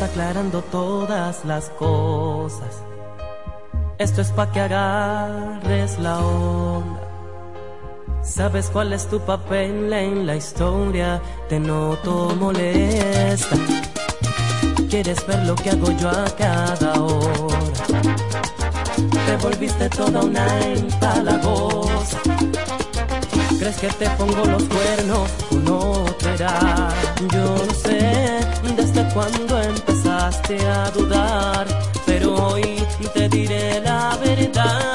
Aclarando 0.01 0.63
todas 0.63 1.45
las 1.45 1.71
cosas. 1.71 2.85
Esto 3.99 4.21
es 4.21 4.31
pa' 4.31 4.53
que 4.53 4.61
agarres 4.61 5.99
la 5.99 6.19
onda. 6.21 7.01
¿Sabes 8.23 8.71
cuál 8.73 8.93
es 8.93 9.09
tu 9.09 9.19
papel 9.19 9.93
en 9.93 10.25
la 10.25 10.37
historia? 10.37 11.21
Te 11.49 11.59
noto 11.59 12.33
molesta. 12.39 13.57
Quieres 14.89 15.27
ver 15.27 15.45
lo 15.45 15.57
que 15.57 15.71
hago 15.71 15.91
yo 15.91 16.09
a 16.11 16.25
cada 16.37 16.93
hora. 17.03 18.01
Te 19.27 19.37
volviste 19.43 19.89
toda 19.89 20.21
una 20.23 20.47
empalagosa. 20.65 22.21
¿Crees 23.59 23.77
que 23.79 23.89
te 23.89 24.09
pongo 24.11 24.45
los 24.45 24.63
cuernos 24.63 25.29
no 25.65 26.05
te? 26.19 26.37
Yo 26.39 27.57
no 27.67 27.75
sé 27.75 28.39
desde 28.77 29.03
cuándo 29.13 29.59
empezaste 30.29 30.59
a 30.67 30.91
dudar, 30.91 31.67
pero 32.05 32.35
hoy 32.35 32.87
te 33.15 33.29
diré 33.29 33.81
la 33.81 34.17
verdad. 34.17 34.88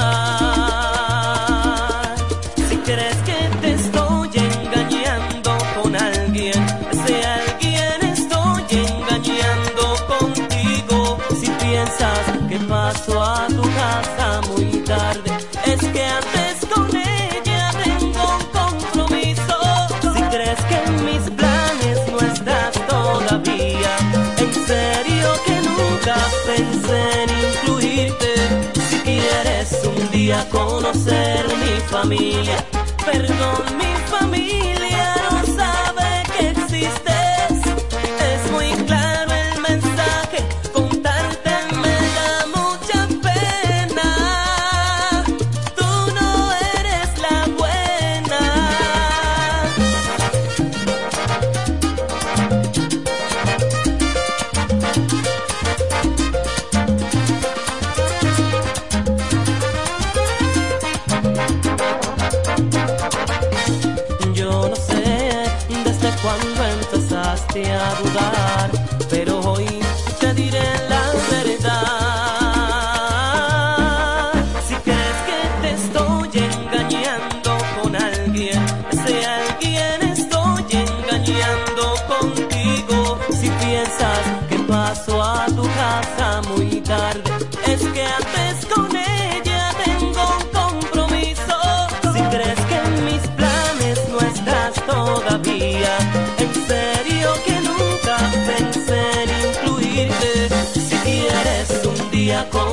Familia, 31.94 32.58
perdón, 33.06 33.78
mi 33.78 33.94
familia 34.10 34.83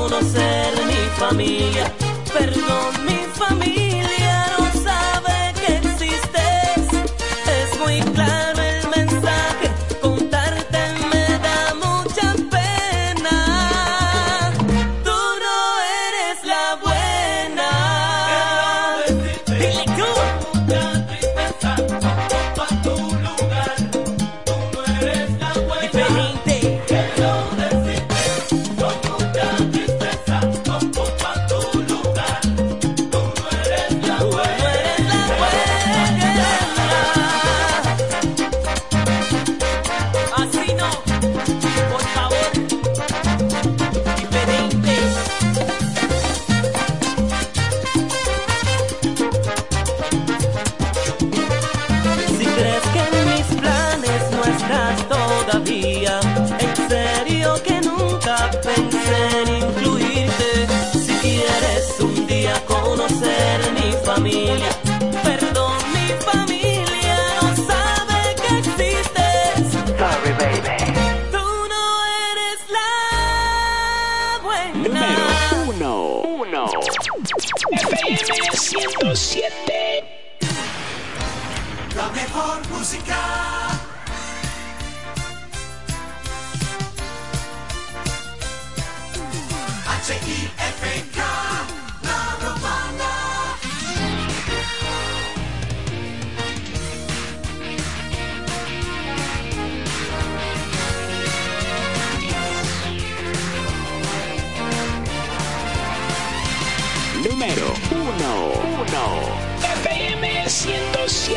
conocer 0.01 0.73
mi 0.87 0.99
familia, 1.19 1.91
perdón, 2.33 3.00
107. 79.01 80.03
La 81.95 82.09
mejor 82.11 82.67
música. 82.69 83.60
FM 108.91 110.49
107. 110.49 111.31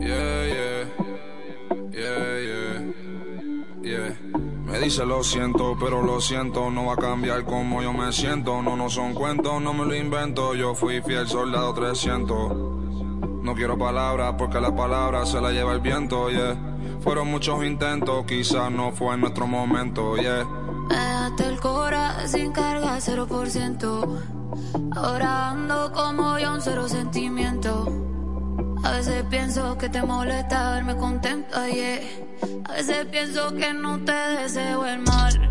Yeah, 0.00 0.44
yeah, 0.44 0.84
yeah, 1.92 2.40
yeah, 2.44 2.92
yeah. 3.82 4.16
Me 4.66 4.78
dice 4.80 5.06
lo 5.06 5.24
siento, 5.24 5.78
pero 5.80 6.02
lo 6.02 6.20
siento, 6.20 6.70
no 6.70 6.84
va 6.84 6.92
a 6.92 6.96
cambiar 6.96 7.46
como 7.46 7.80
yo 7.82 7.94
me 7.94 8.12
siento. 8.12 8.60
No, 8.60 8.76
no 8.76 8.90
son 8.90 9.14
cuentos, 9.14 9.62
no 9.62 9.72
me 9.72 9.86
lo 9.86 9.94
invento. 9.94 10.54
Yo 10.54 10.74
fui 10.74 11.00
fiel 11.00 11.26
soldado 11.26 11.72
300. 11.72 12.75
No 13.56 13.60
quiero 13.60 13.78
palabras 13.78 14.34
porque 14.36 14.60
la 14.60 14.76
palabra 14.76 15.24
se 15.24 15.40
la 15.40 15.50
lleva 15.50 15.72
el 15.72 15.80
viento, 15.80 16.28
yeah. 16.28 16.58
Fueron 17.00 17.30
muchos 17.30 17.64
intentos, 17.64 18.26
quizás 18.26 18.70
no 18.70 18.92
fue 18.92 19.16
nuestro 19.16 19.46
momento, 19.46 20.14
yeah. 20.18 20.44
Me 20.90 20.94
dejaste 20.94 21.44
el 21.46 21.58
cora 21.58 22.28
sin 22.28 22.52
carga, 22.52 22.98
0%. 22.98 24.20
Ahora 24.94 25.48
ando 25.52 25.90
como 25.90 26.38
yo, 26.38 26.52
un 26.52 26.60
cero 26.60 26.86
sentimiento. 26.86 27.86
A 28.84 28.90
veces 28.90 29.24
pienso 29.30 29.78
que 29.78 29.88
te 29.88 30.02
molesta 30.02 30.72
verme 30.72 30.94
contenta, 30.94 31.66
yeah. 31.66 32.00
A 32.68 32.72
veces 32.72 33.06
pienso 33.06 33.54
que 33.54 33.72
no 33.72 34.04
te 34.04 34.12
deseo 34.12 34.84
el 34.84 34.98
mal. 34.98 35.50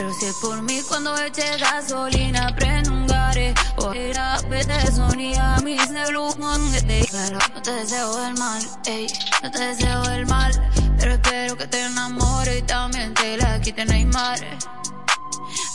Pero 0.00 0.14
si 0.14 0.24
es 0.24 0.36
por 0.36 0.62
mí 0.62 0.80
cuando 0.88 1.14
eche 1.18 1.58
gasolina, 1.58 2.54
prendo 2.56 2.90
un 2.90 3.06
gare. 3.06 3.52
Ojalá 3.76 4.40
que 4.48 4.64
te 4.64 4.92
sonía 4.92 5.56
mis 5.62 5.90
negros 5.90 6.38
No 6.38 7.62
te 7.62 7.70
deseo 7.70 8.26
el 8.26 8.34
mal, 8.38 8.62
ey, 8.86 9.06
no 9.42 9.50
te 9.50 9.58
deseo 9.58 10.02
el 10.04 10.24
mal. 10.24 10.52
Pero 10.98 11.12
espero 11.12 11.54
que 11.54 11.66
te 11.66 11.82
enamore 11.82 12.60
y 12.60 12.62
también 12.62 13.12
te 13.12 13.36
la 13.36 13.60
quite 13.60 13.84
Neymar. 13.84 14.40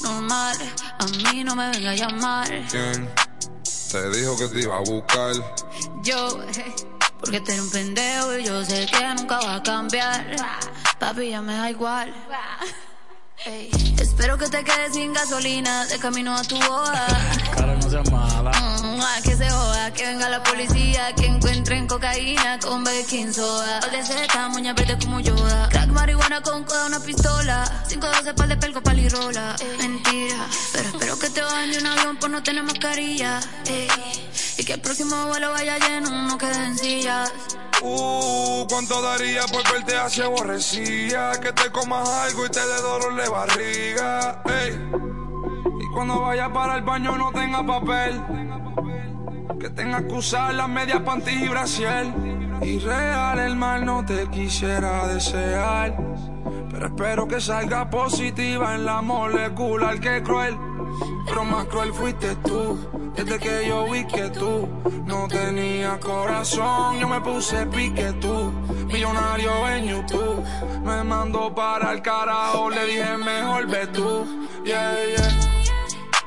Normal, 0.02 0.58
a 0.98 1.06
mí 1.06 1.44
no 1.44 1.56
me 1.56 1.70
venga 1.70 1.92
a 1.92 1.96
llamar. 1.96 2.48
¿Quién 2.72 3.08
te 3.92 4.10
dijo 4.10 4.36
que 4.40 4.48
te 4.48 4.62
iba 4.62 4.78
a 4.78 4.80
buscar? 4.80 5.34
Yo, 6.02 6.40
porque 7.20 7.42
te 7.42 7.62
un 7.62 7.70
pendejo 7.70 8.40
y 8.40 8.44
yo 8.44 8.66
sé 8.66 8.88
que 8.88 9.08
nunca 9.18 9.38
va 9.42 9.58
a 9.58 9.62
cambiar. 9.62 10.36
Papi, 10.98 11.30
ya 11.30 11.44
me 11.44 11.54
da 11.54 11.70
igual. 11.70 12.12
Espero 14.00 14.38
que 14.38 14.48
te 14.48 14.64
quedes 14.64 14.94
sin 14.94 15.14
gasolina 15.14 15.86
de 15.86 16.00
camino 16.00 16.36
a 16.36 16.42
tu 16.44 16.56
boda. 16.58 17.06
Cara, 17.56 17.76
no 17.76 17.90
seas 17.90 18.10
mala. 18.12 18.52
Mm, 18.52 19.24
que 19.24 19.36
se 19.36 19.50
joda, 19.50 19.94
que 19.94 20.06
venga 20.06 20.30
la 20.30 20.42
policía, 20.42 21.14
que 21.16 21.26
encuentren 21.26 21.88
cocaína 21.88 22.60
con 22.60 22.84
baking 22.84 23.34
soda. 23.34 23.80
de 23.92 24.04
seca, 24.04 24.50
moña 24.50 24.74
verde 24.74 24.98
como 25.00 25.20
Yoda. 25.20 25.70
Crack 25.70 25.90
marihuana 25.90 26.42
con 26.42 26.64
coda, 26.64 26.88
una 26.88 27.00
pistola. 27.00 27.84
512 27.90 28.34
par 28.34 28.48
de 28.48 28.58
pelco, 28.58 28.82
palirola. 28.82 29.56
Mentira, 29.80 30.48
pero 30.74 30.90
espero 30.90 31.20
que 31.20 31.30
te 31.30 31.42
bajen 31.42 31.72
de 31.72 31.78
un 31.80 31.88
avión 31.88 32.18
por 32.18 32.30
no 32.30 32.42
tener 32.42 32.64
mascarilla. 32.64 33.40
Y 34.58 34.64
que 34.64 34.74
el 34.74 34.82
próximo 34.82 35.28
vuelo 35.28 35.52
vaya 35.52 35.78
lleno, 35.78 36.10
no 36.10 36.38
queden 36.38 36.78
sillas. 36.78 37.32
Uh, 37.82 38.66
cuánto 38.70 39.02
daría 39.02 39.46
por 39.48 39.64
verte 39.72 39.98
así 39.98 40.22
aborrecida. 40.22 41.40
Que 41.40 41.52
te 41.52 41.70
comas 41.72 42.08
algo 42.08 42.46
y 42.46 42.50
te 42.50 42.62
dé 42.62 42.82
dolor 42.82 43.16
de 43.16 43.30
barriga. 43.30 44.42
Ey. 44.46 44.80
Y 45.82 45.94
cuando 45.94 46.22
vaya 46.22 46.52
para 46.52 46.78
el 46.78 46.84
baño 46.84 47.18
no 47.18 47.32
tenga 47.32 47.66
papel. 47.66 48.22
Que 49.60 49.70
tenga 49.70 50.08
que 50.08 50.14
usar 50.14 50.54
las 50.54 50.70
medias 50.70 51.02
panties 51.02 51.42
y 51.42 51.48
brasiel. 51.48 52.14
Y 52.62 52.78
el 52.78 53.56
mal 53.58 53.86
no 53.86 54.06
te 54.06 54.30
quisiera 54.30 55.08
desear. 55.08 55.98
Pero 56.72 56.88
espero 56.88 57.28
que 57.28 57.42
salga 57.42 57.90
positiva 57.90 58.76
en 58.76 58.86
la 58.86 59.02
molecular 59.02 60.00
que 60.00 60.24
cruel. 60.24 60.58
Pero 61.26 61.44
más 61.44 61.66
cruel 61.66 61.94
fuiste 61.94 62.36
tú, 62.38 62.78
desde 63.16 63.40
que 63.40 63.68
yo 63.68 63.90
vi 63.90 64.06
que 64.06 64.30
tú 64.30 64.68
no 65.06 65.28
tenías 65.28 65.98
corazón. 66.00 67.00
Yo 67.00 67.08
me 67.08 67.22
puse 67.22 67.66
pique 67.68 68.14
tú, 68.22 68.52
millonario 68.88 69.70
en 69.70 69.86
YouTube. 69.86 70.44
Me 70.84 71.04
mandó 71.04 71.54
para 71.54 71.92
el 71.94 72.02
carajo, 72.02 72.70
le 72.70 72.86
dije 72.86 73.18
mejor 73.18 73.68
ve 73.68 73.88
tú, 73.88 74.26
yeah, 74.64 74.96
yeah. 75.16 75.85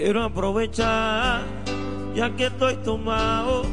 Quiero 0.00 0.22
aprovechar, 0.22 1.42
ya 2.14 2.30
que 2.36 2.46
estoy 2.46 2.76
tomado, 2.76 3.64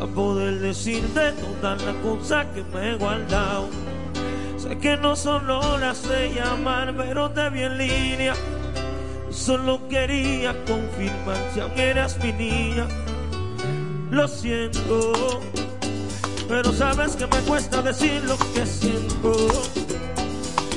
para 0.00 0.12
poder 0.12 0.58
decirte 0.58 1.30
todas 1.32 1.80
las 1.84 1.94
cosas 1.96 2.46
que 2.46 2.64
me 2.64 2.90
he 2.90 2.94
guardado. 2.96 3.68
Sé 4.56 4.76
que 4.78 4.96
no 4.96 5.14
solo 5.14 5.60
horas 5.60 5.98
sé 5.98 6.34
llamar, 6.34 6.92
pero 6.96 7.30
te 7.30 7.48
vi 7.50 7.62
en 7.62 7.78
línea. 7.78 8.34
Solo 9.30 9.86
quería 9.88 10.56
confirmar 10.64 11.36
si 11.54 11.60
aún 11.60 11.78
eras 11.78 12.18
mi 12.20 12.32
niña. 12.32 12.88
Lo 14.10 14.26
siento, 14.26 15.40
pero 16.48 16.72
sabes 16.72 17.14
que 17.14 17.28
me 17.28 17.38
cuesta 17.42 17.80
decir 17.80 18.24
lo 18.24 18.36
que 18.54 18.66
siento. 18.66 19.48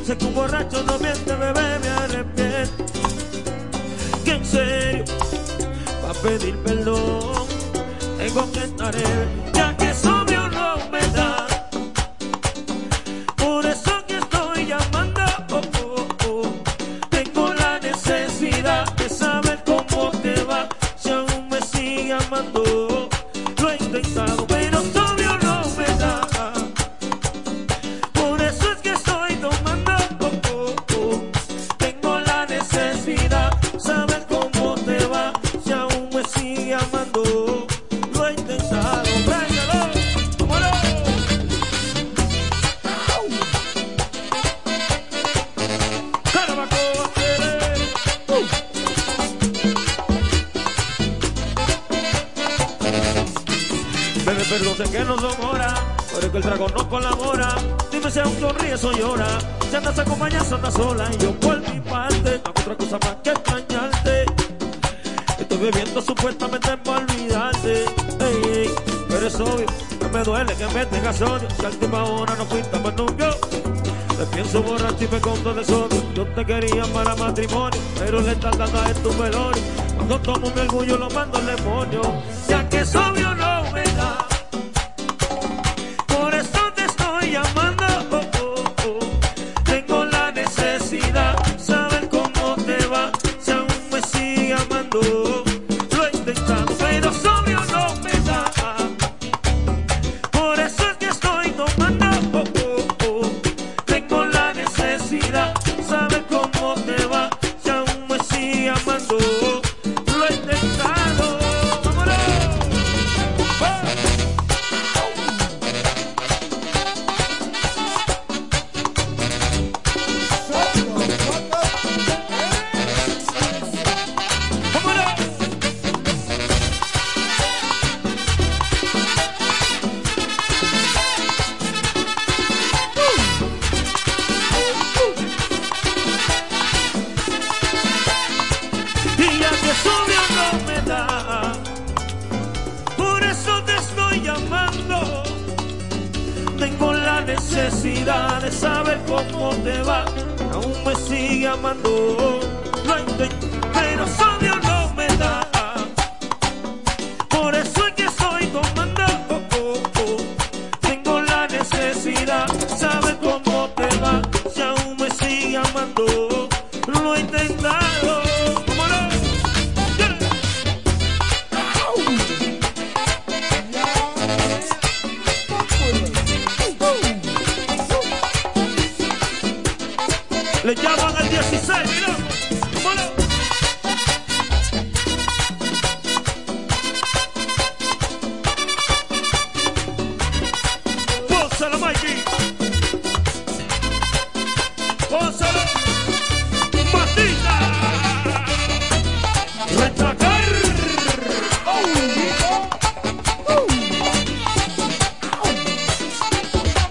Sé 0.06 0.16
que 0.16 0.26
un 0.26 0.36
borracho 0.36 0.84
no 0.84 1.00
miente, 1.00 1.36
bebé, 1.36 1.80
me 1.80 1.90
arrepiento 1.90 3.01
en 4.32 4.45
serio, 4.45 5.06
para 6.02 6.14
pedir 6.22 6.56
perdón, 6.58 7.48
tengo 8.18 8.52
que 8.52 8.60
estar 8.60 8.95
en 8.95 9.51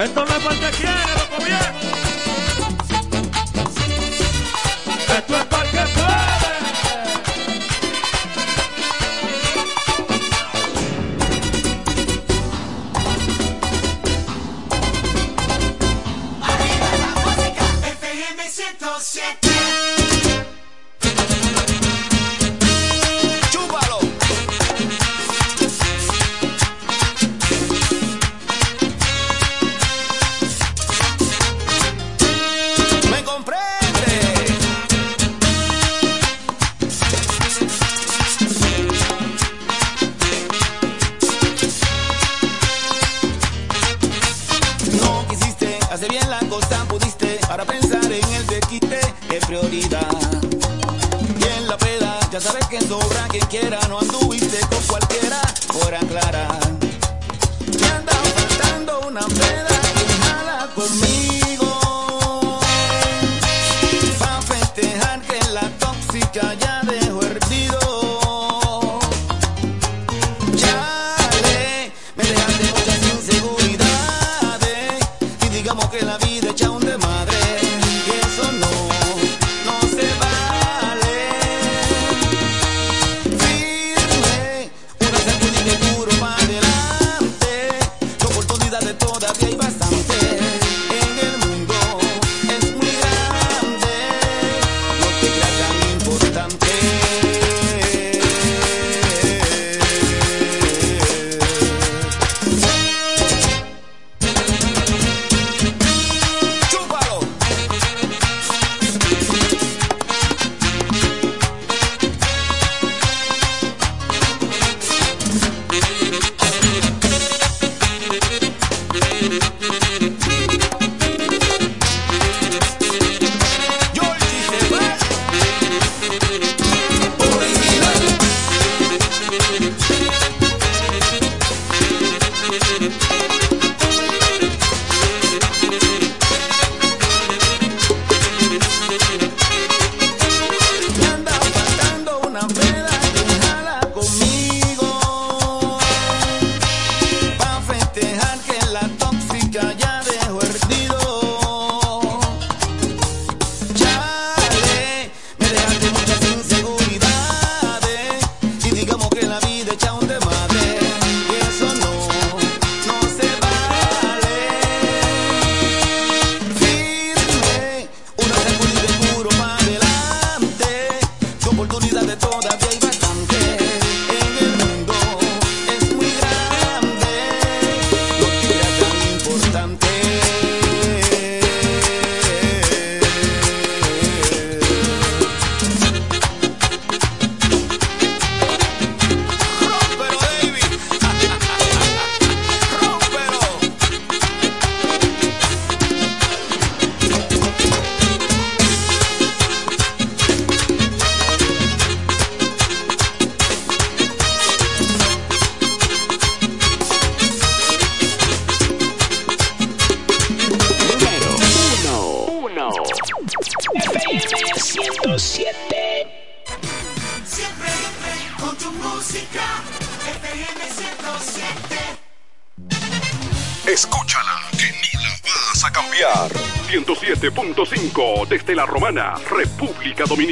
Esto 0.02 0.24
no 0.24 0.34
es 0.34 0.42
porque 0.42 0.70
quiere, 0.78 0.94
loco 1.14 1.44
bien. 1.44 1.58
Esto 5.18 5.36
es 5.36 5.44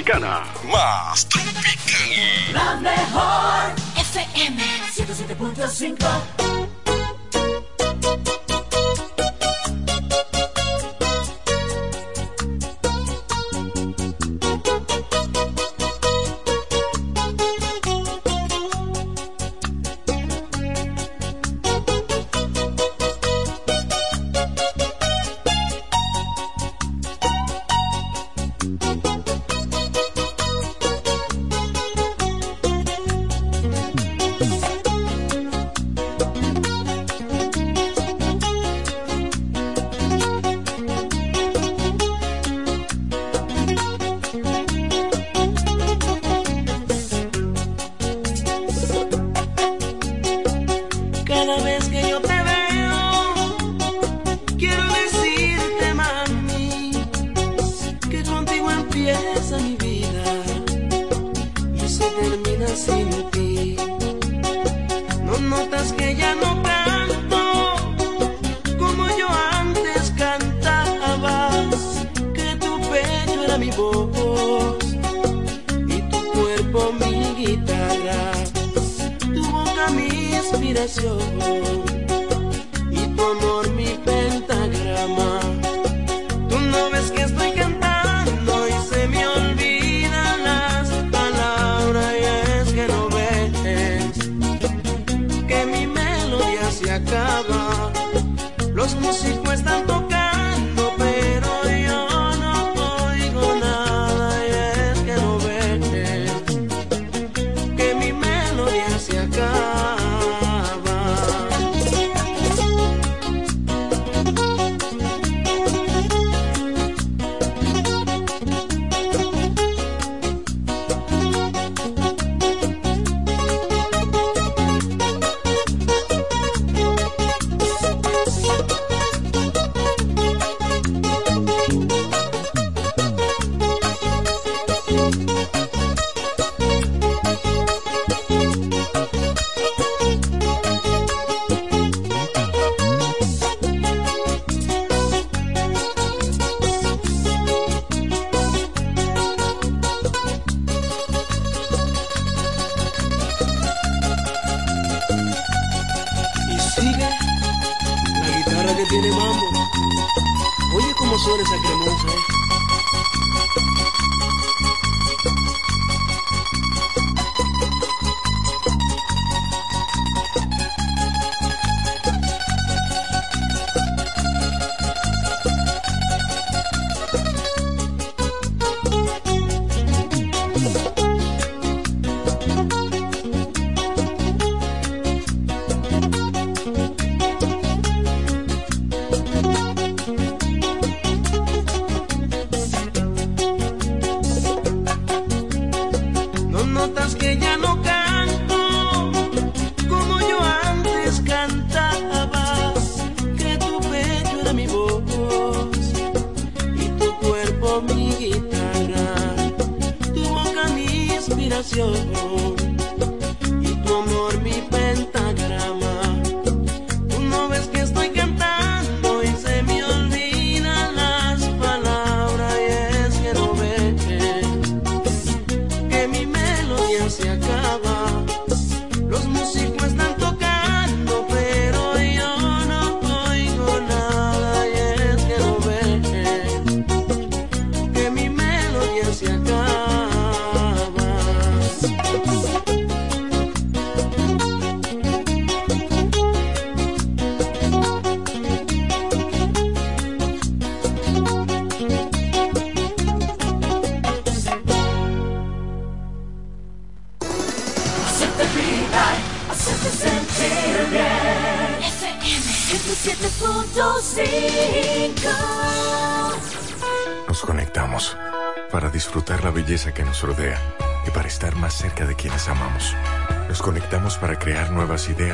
Dominicana. 0.09 0.43
Más 0.65 1.29
tropical. 1.29 2.53
La 2.53 2.77
mejor 2.77 3.75
FM 3.97 4.63
107.5. 4.97 6.48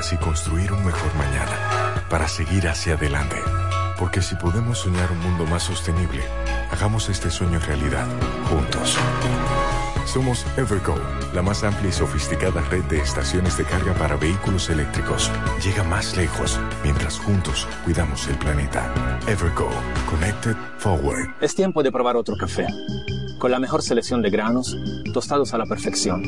ideas 0.05 0.13
y 0.13 0.17
construir 0.17 0.73
un 0.73 0.85
mejor 0.85 1.15
mañana, 1.17 2.05
para 2.09 2.29
seguir 2.29 2.69
hacia 2.69 2.95
adelante. 2.95 3.37
Porque 3.99 4.23
si 4.23 4.35
podemos 4.35 4.79
soñar 4.79 5.11
un 5.13 5.21
mundo 5.21 5.47
más 5.47 5.63
sostenible, 5.63 6.23
hagamos 6.71 7.09
este 7.09 7.31
sueño 7.31 7.59
realidad, 7.61 8.07
juntos. 8.49 8.97
Somos 10.05 10.45
Evergo, 10.57 10.97
la 11.33 11.43
más 11.43 11.65
amplia 11.65 11.89
y 11.89 11.93
sofisticada 11.93 12.61
red 12.71 12.85
de 12.85 12.99
estaciones 12.99 13.57
de 13.57 13.65
carga 13.65 13.95
para 13.95 14.17
vehículos 14.17 14.69
eléctricos. 14.69 15.31
Llega 15.65 15.83
más 15.85 16.17
lejos 16.17 16.59
mientras 16.83 17.19
juntos 17.19 17.67
cuidamos 17.85 18.29
el 18.29 18.37
planeta. 18.37 18.93
Evergo, 19.27 19.71
Connected 20.11 20.57
Forward. 20.79 21.31
Es 21.41 21.55
tiempo 21.55 21.83
de 21.83 21.91
probar 21.91 22.17
otro 22.17 22.37
café. 22.37 22.67
Con 23.39 23.51
la 23.51 23.59
mejor 23.59 23.83
selección 23.83 24.21
de 24.23 24.31
granos, 24.31 24.77
tostados 25.13 25.55
a 25.55 25.59
la 25.59 25.67
perfección. 25.67 26.23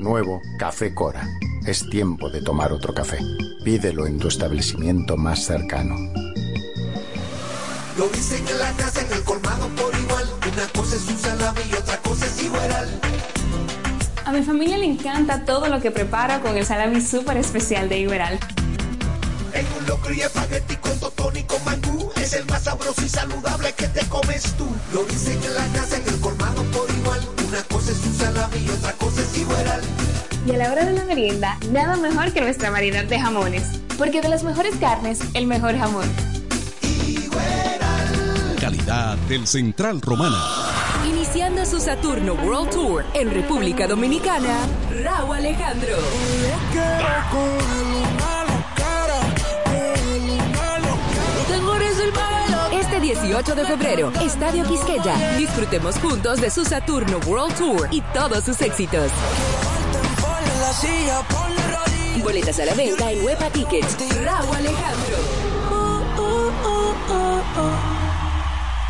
Nuevo 0.00 0.40
Café 0.58 0.94
Cora. 0.94 1.26
Es 1.66 1.88
tiempo 1.88 2.28
de 2.28 2.42
tomar 2.42 2.74
otro 2.74 2.92
café. 2.92 3.18
Pídelo 3.64 4.06
en 4.06 4.18
tu 4.18 4.28
establecimiento 4.28 5.16
más 5.16 5.46
cercano. 5.46 5.96
Lo 7.96 8.06
dicen 8.08 8.46
en 8.46 8.58
la 8.58 8.70
casa, 8.72 9.00
en 9.00 9.10
el 9.10 9.24
colmado 9.24 9.68
por 9.68 9.98
igual. 9.98 10.26
Una 10.52 10.66
cosa 10.68 10.96
es 10.96 11.08
un 11.08 11.16
salami 11.16 11.60
y 11.70 11.74
otra 11.74 11.96
cosa 12.02 12.26
es 12.26 12.42
igual. 12.42 13.00
A 14.26 14.32
mi 14.32 14.42
familia 14.42 14.76
le 14.76 14.84
encanta 14.84 15.46
todo 15.46 15.68
lo 15.68 15.80
que 15.80 15.90
preparo 15.90 16.42
con 16.42 16.54
el 16.58 16.66
salami 16.66 17.00
súper 17.00 17.38
especial 17.38 17.88
de 17.88 17.98
Iberal. 17.98 18.38
En 19.54 19.66
un 19.78 19.86
locro 19.86 20.12
y 20.12 20.20
espagueti 20.20 20.76
con 20.76 20.98
totón 20.98 21.36
y 21.36 21.42
con 21.44 21.64
mangú. 21.64 22.10
Es 22.16 22.32
el 22.32 22.44
más 22.46 22.64
sabroso 22.64 23.02
y 23.04 23.08
saludable 23.08 23.72
que 23.72 23.86
te 23.88 24.04
comes 24.06 24.42
tú. 24.54 24.66
Lo 24.92 25.04
dicen 25.04 25.40
en 25.42 25.54
la 25.54 25.66
casa, 25.78 25.96
en 25.96 26.08
el 26.08 26.20
colmado 26.20 26.62
por 26.64 26.90
igual. 26.90 27.20
Una 27.48 27.62
cosa 27.62 27.92
es 27.92 28.04
un 28.04 28.14
salami 28.14 28.58
y 28.58 28.70
otra 28.70 28.92
cosa 28.92 29.20
es 29.22 29.38
igual. 29.38 29.80
Y 30.46 30.50
a 30.52 30.58
la 30.58 30.72
hora 30.72 30.84
de 30.84 30.92
la 30.92 31.04
merienda, 31.04 31.56
nada 31.70 31.96
mejor 31.96 32.32
que 32.32 32.40
nuestra 32.40 32.70
variedad 32.70 33.04
de 33.04 33.18
jamones. 33.18 33.80
Porque 33.96 34.20
de 34.20 34.28
las 34.28 34.42
mejores 34.42 34.74
carnes, 34.76 35.20
el 35.34 35.46
mejor 35.46 35.78
jamón. 35.78 36.10
Calidad 38.60 39.16
del 39.28 39.46
Central 39.46 40.00
Romana. 40.00 40.38
Iniciando 41.06 41.64
su 41.64 41.80
Saturno 41.80 42.34
World 42.34 42.70
Tour 42.70 43.04
en 43.14 43.30
República 43.30 43.86
Dominicana, 43.86 44.66
Raúl 45.02 45.36
Alejandro. 45.36 45.96
18 53.04 53.54
de 53.54 53.66
febrero, 53.66 54.10
Estadio 54.22 54.64
Quisqueya. 54.64 55.36
Disfrutemos 55.36 55.98
juntos 55.98 56.40
de 56.40 56.48
su 56.48 56.64
Saturno 56.64 57.18
World 57.26 57.54
Tour 57.54 57.88
y 57.90 58.00
todos 58.00 58.42
sus 58.44 58.58
éxitos. 58.62 59.10
Boletas 62.22 62.58
a 62.60 62.64
la 62.64 62.72
venta 62.72 63.12
en 63.12 63.22
Huepa 63.22 63.50
Tickets. 63.50 63.98
Raúl 64.24 64.56
Alejandro. 64.56 65.18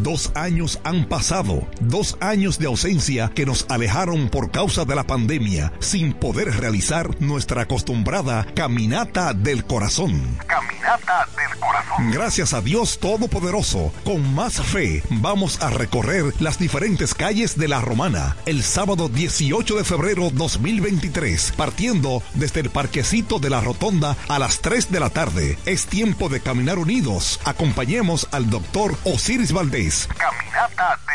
Dos 0.00 0.32
años 0.34 0.80
han 0.84 1.04
pasado, 1.04 1.68
dos 1.80 2.16
años 2.20 2.58
de 2.58 2.66
ausencia 2.66 3.30
que 3.34 3.44
nos 3.44 3.66
alejaron 3.68 4.30
por 4.30 4.50
causa 4.50 4.86
de 4.86 4.94
la 4.94 5.06
pandemia, 5.06 5.70
sin 5.80 6.14
poder 6.14 6.50
realizar 6.56 7.20
nuestra 7.20 7.62
acostumbrada 7.62 8.46
caminata 8.54 9.34
del 9.34 9.64
corazón. 9.66 10.38
Caminata 10.46 11.28
del 11.36 11.58
corazón. 11.60 12.10
Gracias 12.10 12.54
a 12.54 12.62
Dios 12.62 12.98
Todopoderoso, 13.00 13.92
con 14.02 14.34
más 14.34 14.62
fe 14.62 15.02
vamos 15.10 15.60
a 15.60 15.68
recorrer 15.68 16.32
las 16.40 16.58
diferentes 16.58 17.14
calles 17.14 17.58
de 17.58 17.68
la 17.68 17.82
Romana 17.82 18.36
el 18.46 18.62
sábado 18.62 19.10
18 19.10 19.76
de 19.76 19.84
febrero 19.84 20.30
2023, 20.30 21.52
partiendo 21.54 22.22
desde 22.32 22.60
el 22.60 22.70
parquecito 22.70 23.38
de 23.38 23.50
la 23.50 23.60
Rotonda 23.60 24.16
a 24.28 24.38
las 24.38 24.60
3 24.60 24.90
de 24.90 25.00
la 25.00 25.10
tarde. 25.10 25.58
Es 25.66 25.84
tiempo 25.86 26.30
de 26.30 26.40
caminar 26.40 26.78
unidos. 26.78 27.40
Acompañemos 27.44 28.26
al 28.30 28.48
doctor 28.48 28.96
Osiris 29.04 29.52
Valdés 29.52 29.81
Caminata 29.82 30.96
del 30.96 30.98
Corazón. 30.98 31.11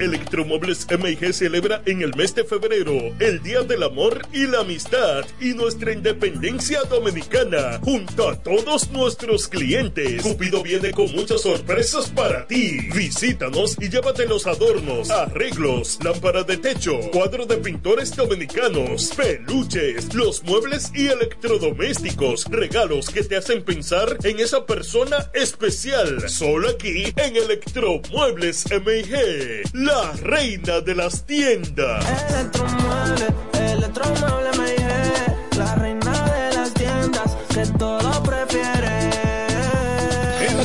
Electromuebles 0.00 0.86
MIG 0.88 1.34
celebra 1.34 1.82
en 1.84 2.02
el 2.02 2.14
mes 2.14 2.32
de 2.32 2.44
febrero 2.44 2.92
el 3.18 3.42
Día 3.42 3.62
del 3.62 3.82
Amor 3.82 4.26
y 4.32 4.46
la 4.46 4.60
Amistad 4.60 5.24
y 5.40 5.54
nuestra 5.54 5.92
independencia 5.92 6.82
dominicana 6.84 7.80
junto 7.82 8.28
a 8.28 8.36
todos 8.40 8.90
nuestros 8.92 9.48
clientes. 9.48 10.22
Cupido 10.22 10.62
viene 10.62 10.92
con 10.92 11.10
muchas 11.12 11.42
sorpresas 11.42 12.10
para 12.10 12.46
ti. 12.46 12.78
Visítanos 12.94 13.76
y 13.80 13.88
llévate 13.88 14.26
los 14.26 14.46
adornos, 14.46 15.10
arreglos, 15.10 15.98
lámparas 16.04 16.46
de 16.46 16.58
techo, 16.58 17.00
cuadros 17.10 17.48
de 17.48 17.56
pintores 17.56 18.14
dominicanos, 18.14 19.12
peluches, 19.16 20.14
los 20.14 20.44
muebles 20.44 20.92
y 20.94 21.08
electrodomésticos, 21.08 22.44
regalos 22.44 23.10
que 23.10 23.24
te 23.24 23.36
hacen 23.36 23.64
pensar 23.64 24.16
en 24.22 24.38
esa 24.38 24.64
persona 24.64 25.28
especial. 25.34 26.28
Solo 26.28 26.68
aquí 26.68 27.12
en 27.16 27.36
Electromuebles 27.36 28.64
MIG 28.70 29.64
la 29.88 30.12
reina 30.22 30.80
de 30.80 30.94
las 30.94 31.24
tiendas. 31.24 32.04
Electromueble, 32.30 33.26
electromueble 33.72 34.50
me 34.58 34.70
dije, 34.72 35.36
la 35.56 35.74
reina 35.76 36.24
de 36.24 36.54
las 36.54 36.74
tiendas 36.74 37.36
que 37.54 37.66
todo 37.78 38.22
prefiere. 38.22 38.77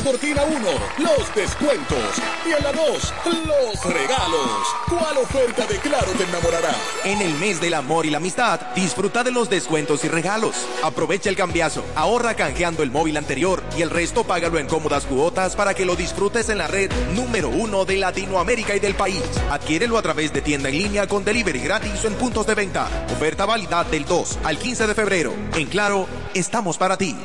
Cortina 0.04 0.42
1, 0.44 0.58
los 0.98 1.34
descuentos. 1.34 1.98
Y 2.46 2.52
en 2.52 2.62
la 2.62 2.72
2, 2.72 3.14
los 3.24 3.84
regalos. 3.84 4.66
¿Cuál 4.86 5.16
oferta 5.16 5.66
de 5.66 5.78
Claro 5.78 6.12
te 6.12 6.24
enamorará? 6.24 6.74
En 7.04 7.22
el 7.22 7.32
mes 7.36 7.58
del 7.58 7.72
amor 7.72 8.04
y 8.04 8.10
la 8.10 8.18
amistad, 8.18 8.60
disfruta 8.74 9.24
de 9.24 9.32
los 9.32 9.48
descuentos 9.48 10.04
y 10.04 10.08
regalos. 10.08 10.66
Aprovecha 10.82 11.30
el 11.30 11.36
cambiazo, 11.36 11.82
ahorra 11.96 12.34
canjeando 12.34 12.82
el 12.82 12.90
móvil 12.90 13.16
anterior 13.16 13.62
y 13.78 13.82
el 13.82 13.88
resto 13.88 14.24
págalo 14.24 14.58
en 14.58 14.66
cómodas 14.66 15.06
cuotas 15.06 15.56
para 15.56 15.72
que 15.72 15.86
lo 15.86 15.96
disfrutes 15.96 16.50
en 16.50 16.58
la 16.58 16.66
red 16.66 16.92
número 17.14 17.48
uno 17.48 17.86
de 17.86 17.96
Latinoamérica 17.96 18.76
y 18.76 18.80
del 18.80 18.96
país. 18.96 19.22
Adquiérelo 19.50 19.96
a 19.96 20.02
través 20.02 20.34
de 20.34 20.42
tienda 20.42 20.68
en 20.68 20.76
línea 20.76 21.06
con 21.06 21.24
delivery 21.24 21.60
gratis 21.60 22.04
en 22.04 22.12
puntos 22.14 22.46
de 22.46 22.54
venta. 22.54 22.88
Oferta 23.10 23.46
válida 23.46 23.84
del 23.84 24.04
2 24.04 24.40
al 24.44 24.58
15 24.58 24.86
de 24.86 24.94
febrero. 24.94 25.32
En 25.54 25.66
Claro, 25.66 26.06
estamos 26.34 26.76
para 26.76 26.98
ti. 26.98 27.16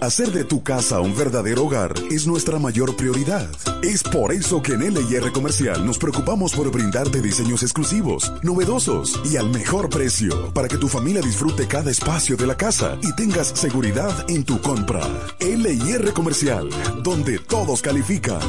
Hacer 0.00 0.30
de 0.30 0.44
tu 0.44 0.62
casa 0.62 1.00
un 1.00 1.16
verdadero 1.16 1.64
hogar 1.64 1.94
es 2.10 2.26
nuestra 2.26 2.58
mayor 2.58 2.96
prioridad. 2.96 3.48
Es 3.82 4.02
por 4.02 4.30
eso 4.30 4.60
que 4.60 4.72
en 4.72 4.94
LIR 4.94 5.32
Comercial 5.32 5.86
nos 5.86 5.98
preocupamos 5.98 6.52
por 6.52 6.70
brindarte 6.70 7.22
diseños 7.22 7.62
exclusivos, 7.62 8.30
novedosos 8.42 9.18
y 9.24 9.38
al 9.38 9.48
mejor 9.48 9.88
precio 9.88 10.52
para 10.52 10.68
que 10.68 10.76
tu 10.76 10.88
familia 10.88 11.22
disfrute 11.22 11.66
cada 11.66 11.90
espacio 11.90 12.36
de 12.36 12.46
la 12.46 12.56
casa 12.56 12.98
y 13.02 13.14
tengas 13.14 13.48
seguridad 13.48 14.12
en 14.28 14.44
tu 14.44 14.60
compra. 14.60 15.00
LIR 15.40 16.12
Comercial, 16.12 16.68
donde 17.02 17.38
todos 17.38 17.80
califican. 17.80 18.40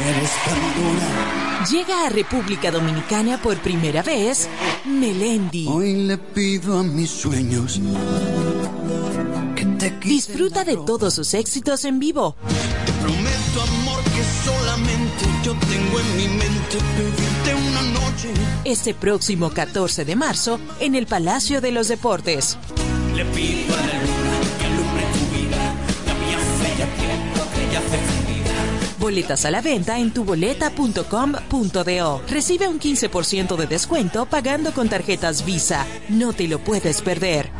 Eres 0.00 0.30
tan 0.46 1.42
Llega 1.70 2.06
a 2.06 2.10
República 2.10 2.72
Dominicana 2.72 3.40
por 3.40 3.56
primera 3.58 4.02
vez 4.02 4.48
Melendi. 4.84 5.66
Hoy 5.68 5.94
le 6.06 6.18
pido 6.18 6.78
a 6.78 6.82
mis 6.82 7.10
sueños 7.10 7.80
Disfruta 9.90 10.64
de 10.64 10.76
todos 10.76 11.14
sus 11.14 11.34
éxitos 11.34 11.84
en 11.84 11.98
vivo. 11.98 12.36
prometo 13.00 13.62
amor 13.62 14.00
que 14.04 14.22
solamente 14.44 15.24
yo 15.42 15.54
tengo 15.54 15.98
en 15.98 16.16
mi 16.16 16.28
mente 16.28 16.78
pedirte 16.96 17.56
una 17.68 17.82
noche. 17.82 18.28
Este 18.64 18.94
próximo 18.94 19.50
14 19.50 20.04
de 20.04 20.14
marzo 20.14 20.60
en 20.78 20.94
el 20.94 21.08
Palacio 21.08 21.60
de 21.60 21.72
los 21.72 21.88
Deportes. 21.88 22.56
Le 23.16 23.24
pido 23.24 23.74
a 23.74 23.78
la 23.78 23.94
luna 23.94 24.40
que 24.60 24.66
alumbre 24.66 25.04
tu 25.12 25.18
vida, 25.36 25.74
la 26.06 26.14
mía 26.14 26.38
fe 26.38 26.74
ya 26.78 26.86
tiempo 26.94 27.40
que 27.52 27.72
ya 27.72 27.80
hace 27.80 27.96
encendida. 27.96 28.52
Boletas 29.00 29.44
a 29.46 29.50
la 29.50 29.62
venta 29.62 29.98
en 29.98 30.14
tuboleta.com.do. 30.14 32.22
Recibe 32.28 32.68
un 32.68 32.78
15% 32.78 33.56
de 33.56 33.66
descuento 33.66 34.26
pagando 34.26 34.72
con 34.72 34.88
tarjetas 34.88 35.44
Visa. 35.44 35.84
No 36.08 36.32
te 36.32 36.46
lo 36.46 36.60
puedes 36.60 37.02
perder. 37.02 37.50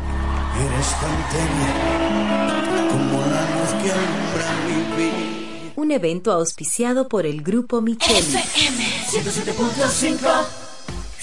Eres 0.55 0.91
tan 1.01 1.17
Un 5.75 5.91
evento 5.91 6.31
auspiciado 6.31 7.07
por 7.09 7.25
el 7.25 7.41
Grupo 7.41 7.81
Micheli. 7.81 8.37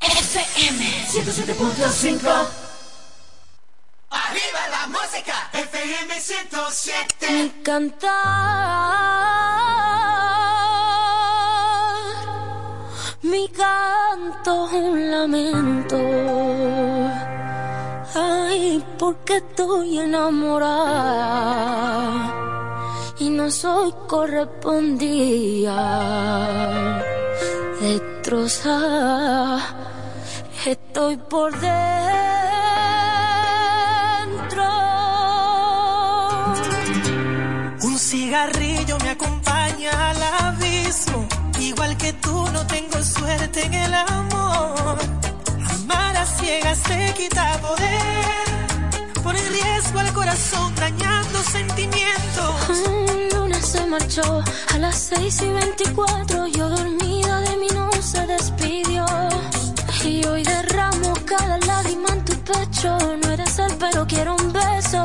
FM 0.00 0.84
107.5 1.06 2.48
Arriba 4.10 4.68
la 4.70 4.86
música 4.88 5.48
FM 5.52 6.20
107 6.20 7.30
Mi 7.30 7.50
cantar, 7.62 8.10
un 14.72 15.10
lamento. 15.10 15.98
Ay, 18.14 18.84
porque 18.98 19.36
estoy 19.36 19.98
enamorada 19.98 20.72
y 23.18 23.30
no 23.30 23.50
soy 23.50 23.92
correspondida. 24.06 25.78
Destrozada, 27.80 29.60
estoy 30.66 31.16
por 31.16 31.52
dentro. 31.52 31.72
Un 37.82 37.98
cigarrillo 37.98 38.98
me 38.98 39.10
acompaña 39.10 40.10
al 40.10 40.22
abismo. 40.46 41.41
Igual 41.62 41.96
que 41.96 42.12
tú 42.14 42.44
no 42.52 42.66
tengo 42.66 43.00
suerte 43.04 43.64
en 43.64 43.74
el 43.74 43.94
amor. 43.94 44.98
Amar 45.74 46.16
a 46.16 46.26
ciegas 46.26 46.82
te 46.82 47.14
quita 47.14 47.56
poder. 47.60 49.22
Pone 49.22 49.38
en 49.38 49.52
riesgo 49.52 50.00
al 50.00 50.12
corazón 50.12 50.74
dañando 50.74 51.38
sentimientos. 51.44 52.54
El 52.68 53.28
lunes 53.38 53.64
se 53.64 53.86
marchó 53.86 54.42
a 54.74 54.78
las 54.78 54.96
6 55.14 55.42
y 55.42 55.48
24. 55.50 56.46
Yo 56.48 56.68
dormida 56.68 57.40
de 57.42 57.56
mí 57.56 57.68
no 57.72 57.90
se 58.02 58.26
despidió. 58.26 59.06
Y 60.04 60.26
hoy 60.26 60.42
derramo 60.42 61.14
cada 61.24 61.58
lágrima 61.58 62.08
en 62.08 62.24
tu 62.24 62.34
pecho. 62.50 62.98
No 63.22 63.30
eres 63.30 63.56
él, 63.60 63.72
pero 63.78 64.04
quiero 64.08 64.34
un 64.34 64.52
beso. 64.52 65.04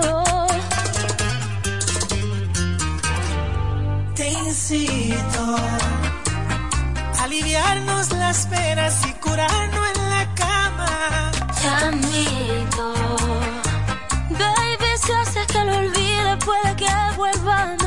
Te 4.15 4.27
incito 4.29 5.57
aliviarnos 7.27 8.09
las 8.13 8.45
penas 8.45 9.05
y 9.05 9.11
curarnos 9.15 9.85
en 9.95 10.09
la 10.09 10.33
cama. 10.33 11.31
Te 11.59 11.67
admito. 11.67 12.93
Baby, 14.29 14.91
si 15.03 15.11
haces 15.11 15.47
que 15.47 15.63
lo 15.65 15.77
olvide, 15.77 16.37
puede 16.37 16.75
que 16.77 16.87
vuelva 17.17 17.55
mañana. 17.65 17.86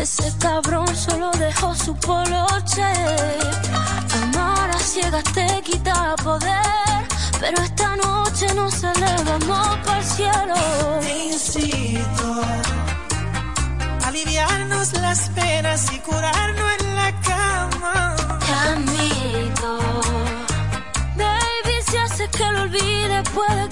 Ese 0.00 0.32
cabrón 0.38 0.88
solo 0.96 1.30
dejó 1.32 1.74
su 1.74 1.94
poloche. 1.94 2.82
Amar 4.22 4.70
a 4.70 4.78
ciegas 4.78 5.24
te 5.24 5.60
quita 5.62 6.16
poder. 6.24 7.04
Pero 7.38 7.60
esta 7.62 7.96
noche 7.96 8.46
nos 8.54 8.82
elevamos 8.82 9.76
para 9.84 9.98
el 9.98 10.04
cielo. 10.04 10.54
Te 11.02 11.26
incito 11.26 12.42
a 14.02 14.08
aliviarnos 14.08 14.94
las 14.94 15.28
penas 15.30 15.92
y 15.92 15.98
curarnos 15.98 16.70
en 16.80 16.96
la 16.96 17.20
cama. 17.20 18.16
Te 18.46 18.52
admito. 18.70 19.78
Baby, 21.14 21.76
si 21.86 21.96
haces 21.98 22.30
que 22.30 22.52
lo 22.52 22.62
olvide, 22.62 23.22
puede 23.34 23.69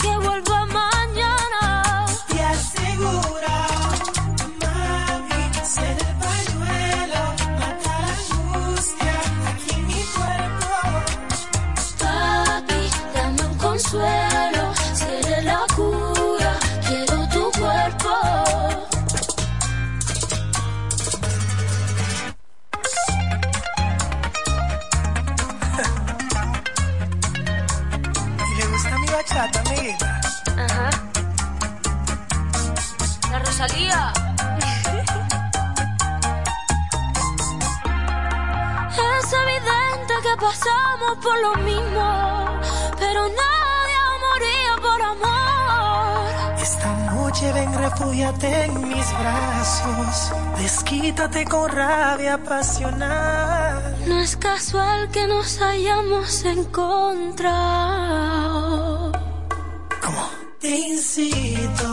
pasamos 41.09 41.25
por 41.25 41.39
lo 41.41 41.55
mismo, 41.65 42.61
pero 42.99 43.29
nadie 43.29 43.99
moría 44.27 44.77
por 44.83 45.03
amor. 45.03 46.61
Esta 46.61 46.93
noche 47.13 47.53
ven, 47.53 47.75
refúgiate 47.75 48.65
en 48.65 48.89
mis 48.89 49.19
brazos. 49.19 50.33
Desquítate 50.59 51.45
con 51.45 51.71
rabia 51.71 52.43
pasional. 52.43 53.97
No 54.07 54.19
es 54.21 54.37
casual 54.37 55.11
que 55.11 55.27
nos 55.27 55.61
hayamos 55.61 56.45
encontrado. 56.45 57.99
Te 60.61 60.71
incito 60.71 61.85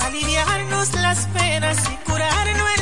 a 0.00 0.06
aliviarnos 0.06 0.94
las 0.94 1.26
penas 1.26 1.76
y 1.92 1.96
curarnos 2.10 2.75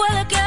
olvide, 0.00 0.08
puede 0.08 0.26
que 0.26 0.39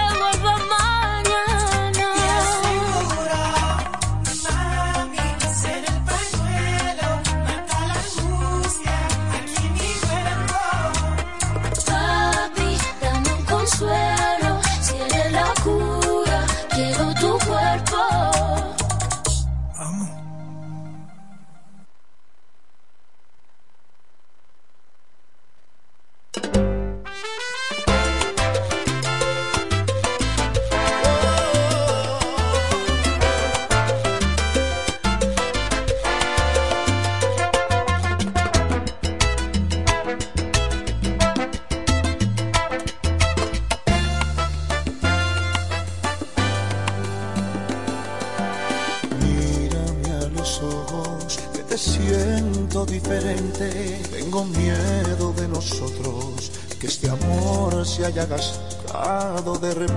gastado 58.25 59.57
de 59.59 59.73
repente. 59.73 59.92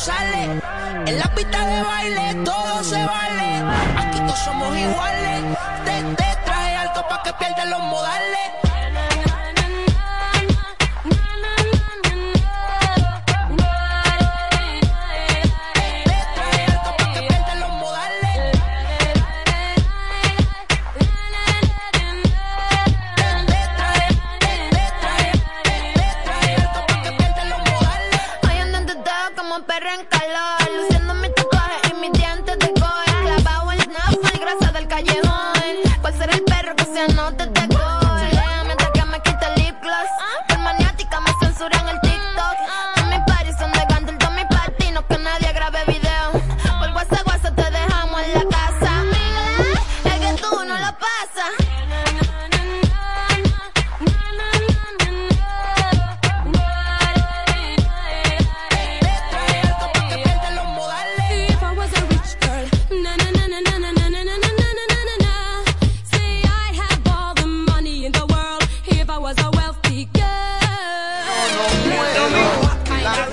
Sale. 0.00 0.69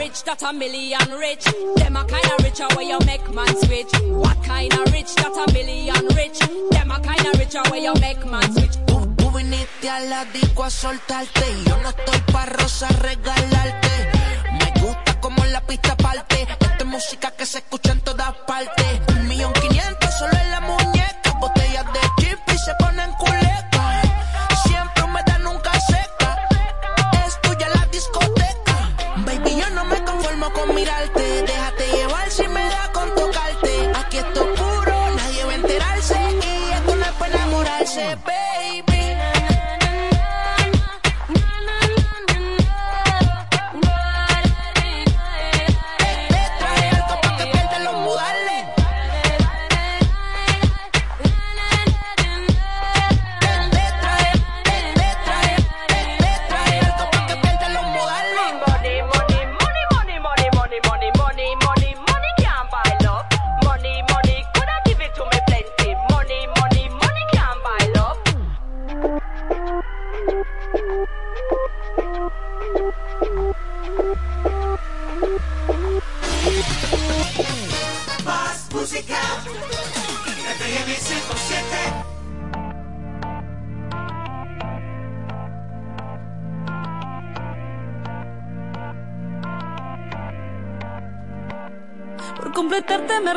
Rich 0.08 0.24
that 0.24 0.42
a 0.44 0.54
million 0.54 1.10
rich? 1.20 1.44
Them 1.76 1.98
a 1.98 2.04
kind 2.06 2.32
of 2.32 2.44
richer 2.44 2.68
where 2.76 2.88
you 2.88 3.00
make 3.06 3.28
man 3.34 3.54
switch. 3.64 3.92
What 4.24 4.42
kind 4.44 4.72
of 4.74 4.94
rich 4.94 5.14
that 5.16 5.36
a 5.36 5.54
million 5.54 6.06
rich? 6.16 6.40
Them 6.72 6.92
a 6.92 7.00
kind 7.00 7.26
of 7.28 7.40
richer 7.40 7.64
where 7.70 7.82
you 7.82 7.94
make 7.96 8.26
man 8.26 8.54
switch. 8.54 8.78
Tú 9.18 9.32
viniste 9.32 9.90
a 9.90 10.00
la 10.10 10.24
disco 10.26 10.64
a 10.64 10.70
soltarte 10.70 11.48
yo 11.66 11.78
no 11.84 11.90
estoy 11.90 12.22
pa' 12.32 12.46
rosa 12.46 12.88
regalarte. 12.88 13.94
Me 14.60 14.82
gusta 14.82 15.20
como 15.20 15.44
la 15.46 15.62
pista 15.62 15.96
parte. 15.98 16.48
Esta 16.60 16.78
es 16.78 16.86
música 16.86 17.32
que 17.32 17.46
se 17.46 17.58
escucha 17.58 17.92
en 17.92 18.02
todas 18.02 18.34
partes. 18.48 19.17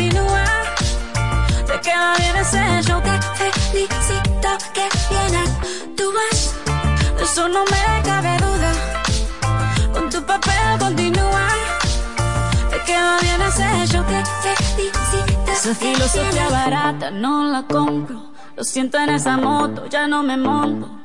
queda 1.81 2.15
bien 2.17 2.35
ese 2.37 2.81
show. 2.83 3.01
Te 3.01 3.51
felicito 3.69 4.49
que 4.73 4.87
bien 5.09 5.35
actúas. 5.35 6.55
De 7.17 7.23
eso 7.23 7.47
no 7.49 7.63
me 7.65 8.03
cabe 8.03 8.37
duda. 8.37 8.71
Con 9.93 10.09
tu 10.09 10.23
papel 10.23 10.79
continúa. 10.79 11.47
Te 12.69 12.77
queda 12.85 13.17
bien 13.21 13.41
ese 13.41 13.87
show. 13.87 14.03
Te 14.03 14.55
felicito. 14.65 15.51
Esa 15.51 15.75
filosofía 15.75 16.49
barata 16.49 17.11
no 17.11 17.43
la 17.45 17.63
compro. 17.63 18.31
Lo 18.55 18.63
siento 18.63 18.97
en 18.97 19.09
esa 19.09 19.37
moto, 19.37 19.87
ya 19.87 20.07
no 20.07 20.23
me 20.23 20.37
monto. 20.37 21.00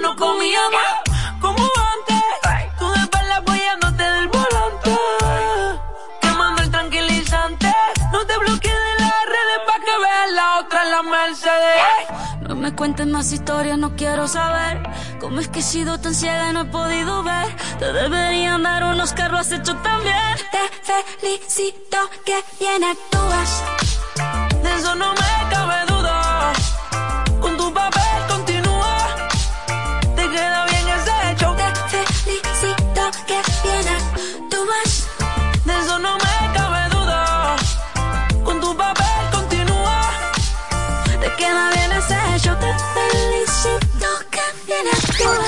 no 0.00 0.16
comíamos. 0.16 0.82
Como 1.40 1.62
antes, 1.62 2.72
tú 2.78 2.90
después 2.92 3.22
la 3.28 3.36
apoyándote 3.36 4.02
del 4.02 4.28
volante. 4.28 4.98
Quemando 6.20 6.62
el 6.62 6.70
tranquilizante. 6.70 7.72
No 8.12 8.24
te 8.26 8.36
bloquees 8.38 8.74
de 8.74 9.04
las 9.04 9.24
redes 9.26 9.58
pa' 9.66 9.80
que 9.84 9.98
veas 10.02 10.32
la 10.32 10.58
otra 10.60 10.82
en 10.84 10.90
la 10.90 11.02
Mercedes. 11.02 12.48
No 12.48 12.54
me 12.56 12.74
cuentes 12.74 13.06
más 13.06 13.32
historias, 13.32 13.78
no 13.78 13.96
quiero 13.96 14.28
saber. 14.28 14.82
¿Cómo 15.20 15.40
es 15.40 15.48
que 15.48 15.60
he 15.60 15.62
sido 15.62 15.98
tan 15.98 16.14
ciega 16.14 16.50
y 16.50 16.52
no 16.52 16.62
he 16.62 16.64
podido 16.66 17.22
ver? 17.22 17.54
Te 17.78 17.92
deberían 17.92 18.62
dar 18.62 18.84
unos 18.84 19.12
carros, 19.12 19.32
lo 19.32 19.38
has 19.38 19.52
hecho 19.52 19.76
también. 19.76 20.14
Te 20.52 20.64
felicito 21.18 21.98
que 22.24 22.44
bien 22.60 22.84
actúas. 22.84 23.62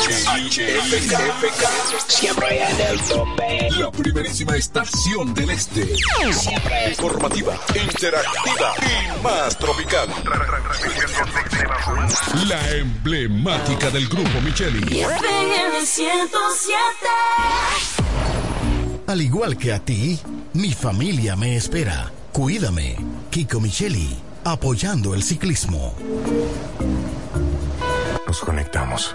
HFK, 0.06 1.66
siempre 2.06 2.62
en 2.62 2.80
el 2.80 3.00
tope. 3.00 3.68
La 3.76 3.90
primerísima 3.90 4.56
estación 4.56 5.34
del 5.34 5.50
este. 5.50 5.96
Siempre 6.32 6.90
informativa, 6.90 7.58
interactiva 7.74 8.74
y 8.82 9.22
más 9.24 9.58
tropical. 9.58 10.08
La 12.46 12.70
emblemática 12.76 13.90
del 13.90 14.06
grupo 14.08 14.40
Micheli. 14.42 15.00
FM 15.00 15.84
107. 15.84 16.78
Al 19.08 19.22
igual 19.22 19.56
que 19.56 19.72
a 19.72 19.80
ti, 19.80 20.20
mi 20.52 20.72
familia 20.72 21.34
me 21.34 21.56
espera. 21.56 22.12
Cuídame. 22.30 22.96
Kiko 23.30 23.58
Micheli, 23.60 24.16
apoyando 24.44 25.16
el 25.16 25.24
ciclismo. 25.24 25.96
Nos 28.24 28.38
conectamos 28.40 29.14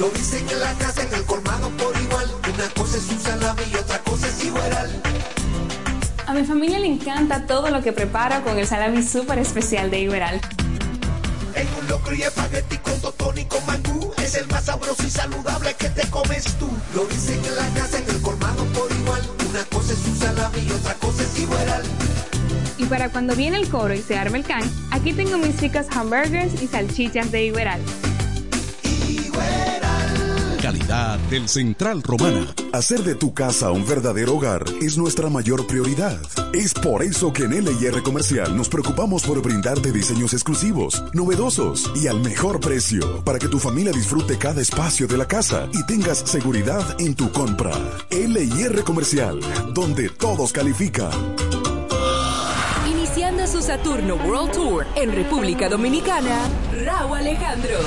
Lo 0.00 0.08
dicen 0.08 0.48
en 0.48 0.58
la 0.58 0.72
casa, 0.78 1.02
en 1.02 1.12
el 1.12 1.24
colmado 1.24 1.68
por 1.76 1.94
igual. 2.00 2.24
Una 2.54 2.68
cosa 2.70 2.96
es 2.96 3.06
un 3.10 3.20
salami 3.20 3.60
y 3.70 3.76
otra 3.76 3.98
cosa 3.98 4.28
es 4.28 4.42
igual. 4.42 5.02
A 6.26 6.32
mi 6.32 6.42
familia 6.44 6.78
le 6.78 6.86
encanta 6.86 7.44
todo 7.44 7.68
lo 7.68 7.82
que 7.82 7.92
preparo 7.92 8.42
con 8.42 8.58
el 8.58 8.66
salami 8.66 9.02
súper 9.02 9.38
especial 9.40 9.90
de 9.90 10.00
Iberal. 10.00 10.40
En 11.54 11.68
un 11.78 11.86
locro 11.86 12.14
y 12.14 12.22
espagueti 12.22 12.78
con 12.78 12.98
totón 13.02 13.36
y 13.36 13.44
con 13.44 13.66
mangú. 13.66 14.10
Es 14.16 14.36
el 14.36 14.46
más 14.46 14.64
sabroso 14.64 15.02
y 15.06 15.10
saludable 15.10 15.74
que 15.74 15.90
te 15.90 16.08
comes 16.08 16.44
tú. 16.58 16.70
Lo 16.94 17.04
dicen 17.04 17.38
en 17.44 17.56
la 17.56 17.68
casa, 17.78 17.98
en 17.98 18.08
el 18.08 18.22
colmado 18.22 18.64
por 18.72 18.90
igual. 18.90 19.20
Una 19.50 19.64
cosa 19.64 19.92
es 19.92 20.06
un 20.06 20.16
salami 20.16 20.60
y 20.66 20.70
otra 20.72 20.94
cosa 20.94 21.22
es 21.24 21.38
igual. 21.38 21.82
Y 22.78 22.86
para 22.86 23.10
cuando 23.10 23.36
viene 23.36 23.58
el 23.58 23.68
coro 23.68 23.92
y 23.92 24.00
se 24.00 24.16
arma 24.16 24.38
el 24.38 24.44
can, 24.44 24.62
aquí 24.92 25.12
tengo 25.12 25.36
mis 25.36 25.60
ricas 25.60 25.88
hamburgers 25.94 26.62
y 26.62 26.68
salchichas 26.68 27.30
de 27.30 27.44
Iberal. 27.44 27.82
Calidad 30.90 31.18
del 31.30 31.48
Central 31.48 32.02
Romana. 32.02 32.52
Hacer 32.72 33.04
de 33.04 33.14
tu 33.14 33.32
casa 33.32 33.70
un 33.70 33.86
verdadero 33.86 34.34
hogar 34.34 34.64
es 34.82 34.98
nuestra 34.98 35.28
mayor 35.28 35.64
prioridad. 35.68 36.18
Es 36.52 36.74
por 36.74 37.04
eso 37.04 37.32
que 37.32 37.44
en 37.44 37.64
LIR 37.64 38.02
Comercial 38.02 38.56
nos 38.56 38.68
preocupamos 38.68 39.22
por 39.22 39.40
brindarte 39.40 39.92
diseños 39.92 40.32
exclusivos, 40.32 41.04
novedosos 41.14 41.92
y 41.94 42.08
al 42.08 42.18
mejor 42.20 42.58
precio 42.58 43.24
para 43.24 43.38
que 43.38 43.46
tu 43.46 43.60
familia 43.60 43.92
disfrute 43.92 44.36
cada 44.36 44.60
espacio 44.60 45.06
de 45.06 45.16
la 45.16 45.28
casa 45.28 45.68
y 45.72 45.86
tengas 45.86 46.18
seguridad 46.18 47.00
en 47.00 47.14
tu 47.14 47.30
compra. 47.30 47.70
LIR 48.10 48.82
Comercial, 48.82 49.38
donde 49.72 50.08
todos 50.08 50.52
califican. 50.52 51.12
Iniciando 52.90 53.46
su 53.46 53.62
Saturno 53.62 54.16
World 54.16 54.52
Tour 54.52 54.86
en 54.96 55.12
República 55.12 55.68
Dominicana, 55.68 56.48
Raúl 56.84 57.18
Alejandro. 57.18 57.78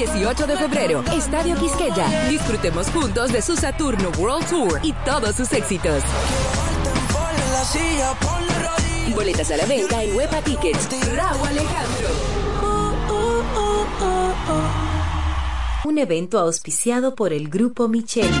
18 0.00 0.46
de 0.46 0.56
febrero, 0.56 1.04
Estadio 1.12 1.54
Quisqueya. 1.56 2.26
Disfrutemos 2.30 2.88
juntos 2.88 3.30
de 3.32 3.42
su 3.42 3.54
Saturno 3.54 4.08
World 4.18 4.48
Tour 4.48 4.80
y 4.82 4.94
todos 5.04 5.36
sus 5.36 5.52
éxitos. 5.52 6.02
Boletas 9.14 9.50
a 9.50 9.58
la 9.58 9.66
venta 9.66 10.02
en 10.02 10.16
Huepa 10.16 10.40
Tickets. 10.40 10.88
Raúl 11.14 11.48
Alejandro. 11.48 12.08
Un 15.84 15.98
evento 15.98 16.38
auspiciado 16.38 17.14
por 17.14 17.34
el 17.34 17.50
Grupo 17.50 17.86
Micheli. 17.86 18.40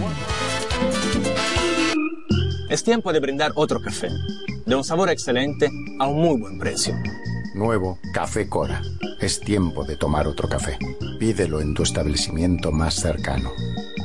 Es 2.69 2.83
tiempo 2.83 3.13
de 3.13 3.21
brindar 3.21 3.53
otro 3.55 3.81
café, 3.83 4.09
de 4.65 4.75
un 4.75 4.83
sabor 4.83 5.11
excelente 5.11 5.69
a 5.99 6.07
un 6.07 6.23
muy 6.23 6.41
buen 6.41 6.59
precio. 6.59 6.95
Nuevo 7.55 7.99
Café 8.15 8.49
Cora. 8.49 8.81
Es 9.21 9.41
tiempo 9.41 9.85
de 9.85 9.97
tomar 9.97 10.27
otro 10.27 10.49
café. 10.49 10.79
Pídelo 11.19 11.61
en 11.61 11.75
tu 11.75 11.83
establecimiento 11.83 12.73
más 12.73 12.95
cercano. 12.95 13.53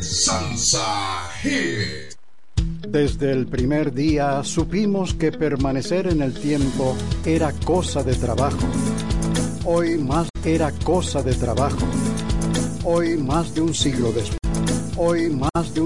Salsa 0.01 1.29
Hit. 1.41 2.06
Desde 2.89 3.33
el 3.33 3.47
primer 3.47 3.93
día 3.93 4.43
supimos 4.45 5.13
que 5.13 5.33
permanecer 5.33 6.07
en 6.07 6.21
el 6.21 6.33
tiempo 6.33 6.95
era 7.25 7.51
cosa 7.51 8.01
de 8.01 8.15
trabajo. 8.15 8.65
Hoy 9.65 9.97
más 9.97 10.29
era 10.45 10.71
cosa 10.85 11.21
de 11.21 11.33
trabajo. 11.33 11.85
Hoy 12.85 13.17
más 13.17 13.53
de 13.53 13.59
un 13.59 13.73
siglo 13.73 14.13
después. 14.13 14.39
Hoy 14.95 15.29
más 15.29 15.51
de 15.51 15.57
un 15.59 15.75